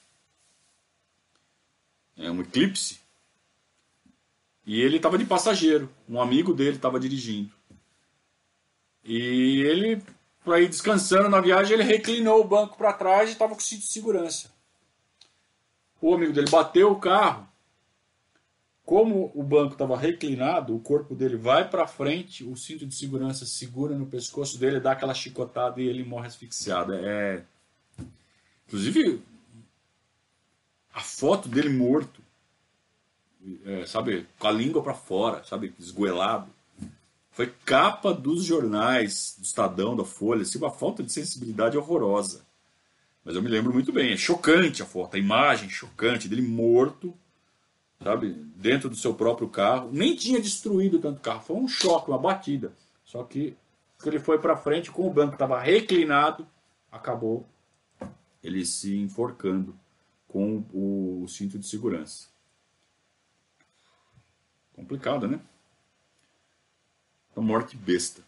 [2.18, 3.00] é, um Eclipse,
[4.66, 5.90] e ele estava de passageiro.
[6.10, 7.52] Um amigo dele estava dirigindo.
[9.04, 10.04] E ele
[10.48, 13.82] para ir descansando na viagem, ele reclinou o banco para trás e estava com cinto
[13.82, 14.50] de segurança.
[16.02, 17.46] O amigo dele bateu o carro.
[18.86, 23.46] Como o banco estava reclinado, o corpo dele vai para frente, o cinto de segurança
[23.46, 26.94] segura no pescoço dele, dá aquela chicotada e ele morre asfixiado.
[26.94, 27.44] É,
[28.66, 29.22] inclusive
[30.98, 32.24] a foto dele morto,
[33.66, 36.50] é, sabe, com a língua para fora, sabe, esgoelado.
[37.30, 42.44] Foi capa dos jornais, do Estadão, da Folha, assim, uma falta de sensibilidade horrorosa.
[43.24, 47.14] Mas eu me lembro muito bem, é chocante a foto, a imagem chocante dele morto,
[48.02, 49.92] sabe, dentro do seu próprio carro.
[49.94, 52.74] Nem tinha destruído tanto carro, foi um choque, uma batida.
[53.06, 53.56] Só que
[54.04, 56.48] ele foi para frente, com o banco estava reclinado,
[56.92, 57.46] acabou
[58.44, 59.78] ele se enforcando
[60.38, 62.28] com o cinto de segurança.
[64.76, 65.40] Complicado, né?
[67.36, 68.22] Uma morte besta.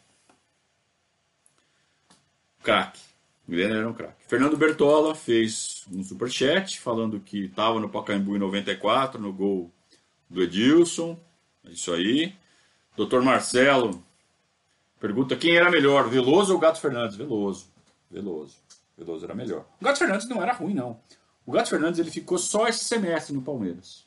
[2.64, 3.00] Crack.
[3.48, 4.26] Milena era um craque.
[4.28, 9.72] Fernando Bertola fez um superchat falando que estava no Pacaembu em 94, no gol
[10.30, 11.20] do Edilson.
[11.66, 12.36] É isso aí.
[12.96, 14.04] Doutor Marcelo
[15.00, 17.16] pergunta quem era melhor, Veloso ou Gato Fernandes?
[17.16, 17.68] Veloso.
[18.12, 18.58] Veloso.
[18.98, 19.66] Veloso era melhor.
[19.80, 21.00] O Gato Fernandes não era ruim, não.
[21.50, 24.06] O Gato Fernandes ele ficou só esse semestre no Palmeiras.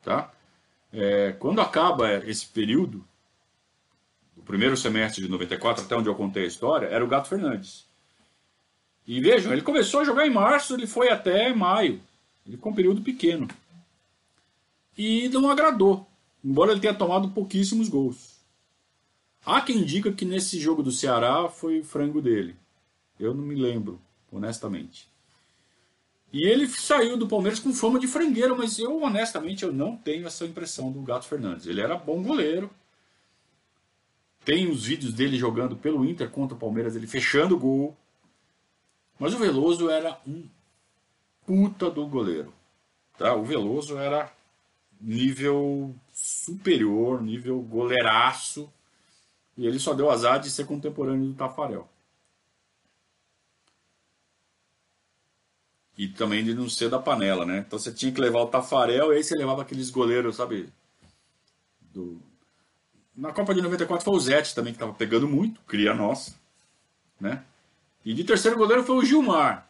[0.00, 0.32] Tá?
[0.92, 3.04] É, quando acaba esse período,
[4.44, 7.84] primeiro semestre de 94, até onde eu contei a história, era o Gato Fernandes.
[9.04, 12.00] E vejam, ele começou a jogar em março, ele foi até maio.
[12.46, 13.48] Ele ficou um período pequeno.
[14.96, 16.06] E não agradou,
[16.44, 18.38] embora ele tenha tomado pouquíssimos gols.
[19.44, 22.54] Há quem diga que nesse jogo do Ceará foi frango dele.
[23.18, 24.00] Eu não me lembro,
[24.30, 25.12] honestamente.
[26.34, 30.26] E ele saiu do Palmeiras com fama de frangueiro, mas eu honestamente eu não tenho
[30.26, 31.64] essa impressão do Gato Fernandes.
[31.64, 32.68] Ele era bom goleiro,
[34.44, 37.96] tem os vídeos dele jogando pelo Inter contra o Palmeiras, ele fechando o gol.
[39.16, 40.48] Mas o Veloso era um
[41.46, 42.52] puta do goleiro.
[43.16, 43.32] Tá?
[43.36, 44.28] O Veloso era
[45.00, 48.68] nível superior, nível goleiraço.
[49.56, 51.88] E ele só deu azar de ser contemporâneo do Tafarel.
[55.96, 57.64] E também de não ser da panela, né?
[57.66, 60.68] Então você tinha que levar o Tafarel e aí você levava aqueles goleiros, sabe?
[61.92, 62.20] Do,
[63.16, 66.34] na Copa de 94 foi o Zete também, que estava pegando muito, cria nossa.
[67.20, 67.44] Né?
[68.04, 69.68] E de terceiro goleiro foi o Gilmar.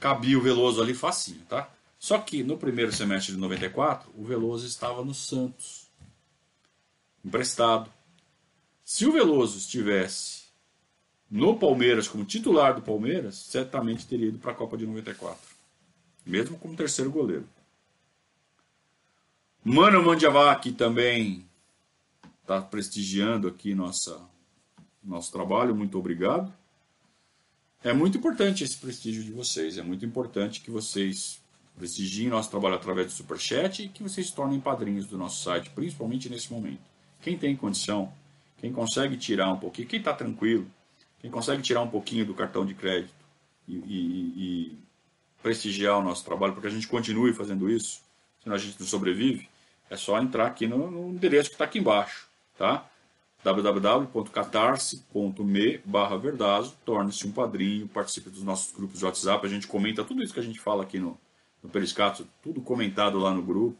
[0.00, 1.70] Cabia o Veloso ali facinho, tá?
[1.98, 5.86] Só que no primeiro semestre de 94, o Veloso estava no Santos.
[7.24, 7.90] Emprestado.
[8.84, 10.45] Se o Veloso estivesse
[11.30, 15.38] no Palmeiras como titular do Palmeiras, certamente teria ido para a Copa de 94.
[16.24, 17.48] Mesmo como terceiro goleiro.
[19.64, 21.44] Mano Mandiavac também
[22.42, 24.20] está prestigiando aqui nossa,
[25.02, 25.74] nosso trabalho.
[25.74, 26.52] Muito obrigado.
[27.82, 29.76] É muito importante esse prestígio de vocês.
[29.78, 31.40] É muito importante que vocês
[31.76, 35.70] prestigiem nosso trabalho através do Superchat e que vocês se tornem padrinhos do nosso site,
[35.70, 36.80] principalmente nesse momento.
[37.20, 38.12] Quem tem condição,
[38.58, 40.66] quem consegue tirar um pouquinho, quem está tranquilo,
[41.26, 43.12] quem consegue tirar um pouquinho do cartão de crédito
[43.66, 44.78] e, e, e
[45.42, 48.00] prestigiar o nosso trabalho, porque a gente continue fazendo isso,
[48.40, 49.48] senão a gente não sobrevive,
[49.90, 52.88] é só entrar aqui no, no endereço que está aqui embaixo tá?
[53.42, 60.04] www.catarse.me barra Verdazo, torne-se um padrinho, participe dos nossos grupos de WhatsApp, a gente comenta
[60.04, 61.18] tudo isso que a gente fala aqui no,
[61.60, 63.76] no Periscato, tudo comentado lá no grupo,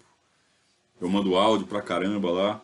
[1.00, 2.60] eu mando áudio pra caramba lá,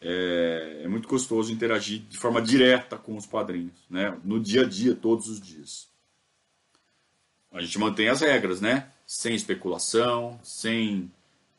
[0.00, 4.18] é, é, muito gostoso interagir de forma direta com os padrinhos, né?
[4.24, 5.88] no dia a dia, todos os dias.
[7.52, 8.90] A gente mantém as regras, né?
[9.04, 11.10] Sem especulação, sem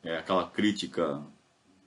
[0.03, 1.21] é, aquela crítica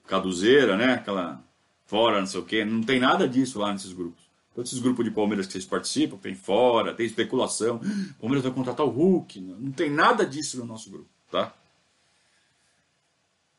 [0.07, 0.95] caduzeira, né?
[0.95, 1.43] Aquela
[1.87, 2.65] fora, não sei o quê.
[2.65, 4.23] Não tem nada disso lá nesses grupos.
[4.55, 7.81] Todos esses grupos de Palmeiras que vocês participam, tem fora, tem especulação.
[8.21, 9.41] Palmeiras vai contratar o Hulk.
[9.41, 11.53] Não tem nada disso no nosso grupo, tá?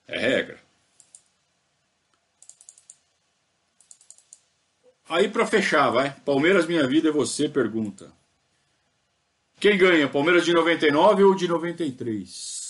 [0.07, 0.59] É regra.
[5.07, 6.11] Aí para fechar, vai.
[6.21, 8.11] Palmeiras Minha Vida é você, pergunta.
[9.59, 12.65] Quem ganha, Palmeiras de 99 ou de 93?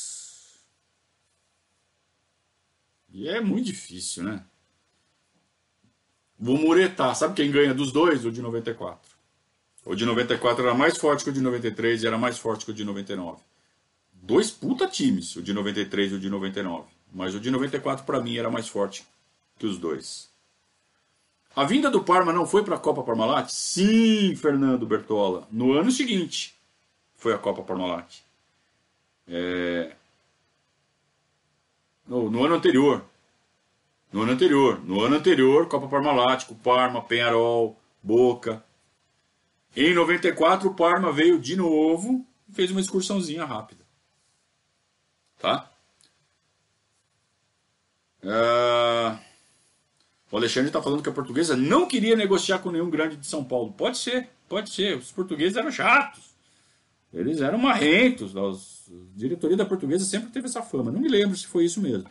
[3.13, 4.43] E é muito difícil, né?
[6.37, 7.15] Vou muretar.
[7.15, 8.25] Sabe quem ganha dos dois?
[8.25, 9.15] O de 94.
[9.85, 12.71] O de 94 era mais forte que o de 93 e era mais forte que
[12.71, 13.41] o de 99.
[14.11, 16.87] Dois puta times, o de 93 e o de 99.
[17.13, 19.05] Mas o de 94 para mim era mais forte
[19.57, 20.34] que os dois.
[21.55, 23.49] A vinda do Parma não foi para a Copa Parmalat?
[23.49, 25.47] Sim, Fernando Bertola.
[25.49, 26.53] No ano seguinte
[27.15, 28.17] foi a Copa Parmalat.
[29.25, 29.95] É...
[32.05, 33.03] No, no, ano anterior.
[34.11, 34.79] No ano anterior.
[34.83, 38.63] No ano anterior, Copa Parmalat, com Parma, Penharol, Boca.
[39.75, 43.83] Em 94, o Parma veio de novo e fez uma excursãozinha rápida.
[45.39, 45.71] Tá?
[48.21, 49.24] Uh,
[50.35, 53.41] o Alexandre está falando que a portuguesa não queria negociar com nenhum grande de São
[53.41, 53.71] Paulo.
[53.71, 54.97] Pode ser, pode ser.
[54.97, 56.35] Os portugueses eram chatos.
[57.13, 58.35] Eles eram marrentos.
[58.35, 58.51] A
[59.15, 60.91] diretoria da portuguesa sempre teve essa fama.
[60.91, 62.09] Não me lembro se foi isso mesmo.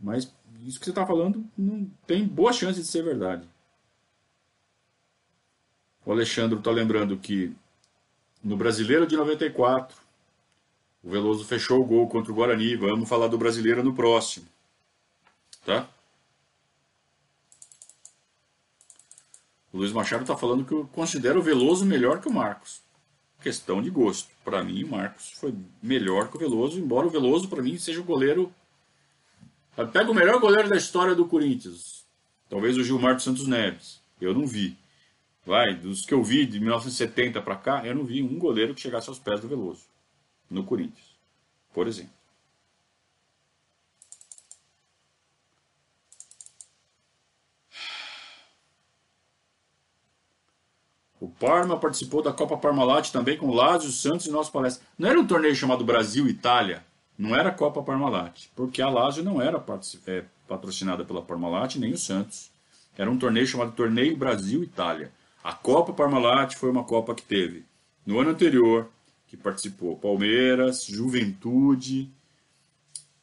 [0.00, 0.34] Mas
[0.66, 3.48] isso que você está falando não tem boa chance de ser verdade.
[6.04, 7.54] O Alexandre está lembrando que
[8.42, 9.96] no Brasileiro de 94,
[11.04, 12.74] o Veloso fechou o gol contra o Guarani.
[12.74, 14.44] Vamos falar do Brasileiro no próximo.
[15.64, 15.88] Tá?
[19.72, 22.82] O Luiz Machado está falando que eu considero o Veloso melhor que o Marcos.
[23.40, 24.30] Questão de gosto.
[24.44, 28.00] Para mim, o Marcos foi melhor que o Veloso, embora o Veloso, para mim, seja
[28.00, 28.52] o goleiro.
[29.92, 32.04] Pega o melhor goleiro da história do Corinthians.
[32.50, 34.00] Talvez o Gilmar dos Santos Neves.
[34.20, 34.76] Eu não vi.
[35.44, 38.80] Vai, dos que eu vi de 1970 para cá, eu não vi um goleiro que
[38.80, 39.86] chegasse aos pés do Veloso
[40.48, 41.16] no Corinthians,
[41.72, 42.12] por exemplo.
[51.22, 54.84] O Parma participou da Copa Parmalat também com Lazio, Santos e nosso palestra.
[54.98, 56.84] Não era um torneio chamado Brasil-Itália?
[57.16, 59.64] Não era Copa Parmalat, porque a Lazio não era
[60.08, 62.50] é, patrocinada pela Parmalat nem o Santos.
[62.98, 65.12] Era um torneio chamado Torneio Brasil-Itália.
[65.44, 67.64] A Copa Parmalat foi uma Copa que teve
[68.04, 68.90] no ano anterior,
[69.28, 72.10] que participou Palmeiras, Juventude,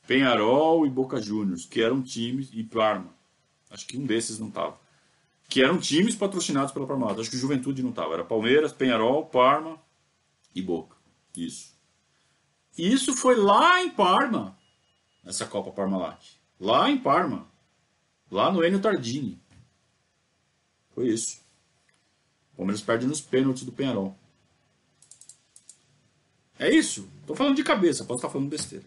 [0.07, 3.13] Penharol e Boca Juniors, que eram times, e Parma.
[3.69, 4.79] Acho que um desses não estava.
[5.49, 7.19] Que eram times patrocinados pela Parmalat.
[7.19, 8.13] Acho que Juventude não estava.
[8.13, 9.77] Era Palmeiras, Penharol, Parma
[10.55, 10.95] e Boca.
[11.35, 11.73] Isso.
[12.77, 14.57] Isso foi lá em Parma,
[15.25, 16.37] essa Copa Parmalat.
[16.59, 17.47] Lá em Parma.
[18.31, 19.37] Lá no Enio Tardini.
[20.93, 21.41] Foi isso.
[22.55, 24.17] Palmeiras perde nos pênaltis do Penharol.
[26.59, 27.09] É isso.
[27.25, 28.85] Tô falando de cabeça, posso estar falando besteira.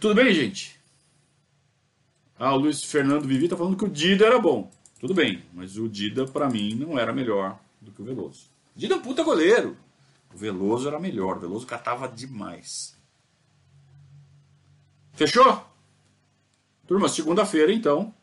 [0.00, 0.80] Tudo bem, gente?
[2.38, 4.70] Ah, o Luiz Fernando Vivi tá falando que o Dida era bom.
[5.04, 8.48] Tudo bem, mas o Dida, para mim, não era melhor do que o Veloso.
[8.74, 9.76] Dida é um puta goleiro.
[10.32, 11.36] O Veloso era melhor.
[11.36, 12.96] O Veloso catava demais.
[15.12, 15.62] Fechou?
[16.86, 18.14] Turma, segunda-feira, então.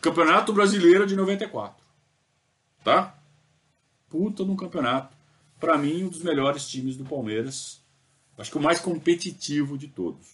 [0.00, 1.84] Campeonato Brasileiro de 94
[2.82, 3.14] tá?
[4.08, 5.14] Puta no campeonato.
[5.60, 7.78] Para mim, um dos melhores times do Palmeiras.
[8.38, 10.28] Acho que o mais competitivo de todos.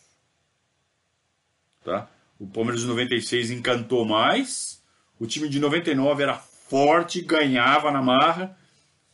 [1.82, 2.08] Tá?
[2.38, 4.77] O Palmeiras de 96 encantou mais.
[5.18, 8.56] O time de 99 era forte, ganhava na marra.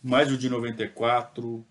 [0.03, 1.65] Mas o de 94,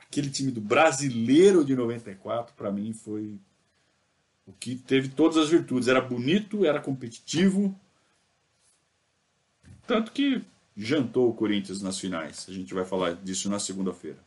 [0.00, 3.38] aquele time do brasileiro de 94, para mim foi
[4.46, 5.88] o que teve todas as virtudes.
[5.88, 7.74] Era bonito, era competitivo.
[9.86, 10.42] Tanto que
[10.76, 12.46] jantou o Corinthians nas finais.
[12.48, 14.18] A gente vai falar disso na segunda-feira.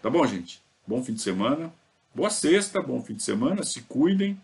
[0.00, 0.62] Tá bom, gente?
[0.86, 1.72] Bom fim de semana.
[2.14, 3.62] Boa sexta, bom fim de semana.
[3.62, 4.40] Se cuidem.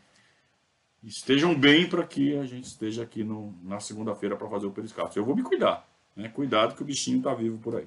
[1.06, 5.20] Estejam bem para que a gente esteja aqui no, na segunda-feira para fazer o periscápio.
[5.20, 5.88] Eu vou me cuidar.
[6.16, 6.28] Né?
[6.28, 7.86] Cuidado que o bichinho está vivo por aí.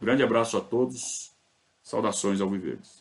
[0.00, 1.30] Grande abraço a todos.
[1.80, 2.99] Saudações ao Viverdes.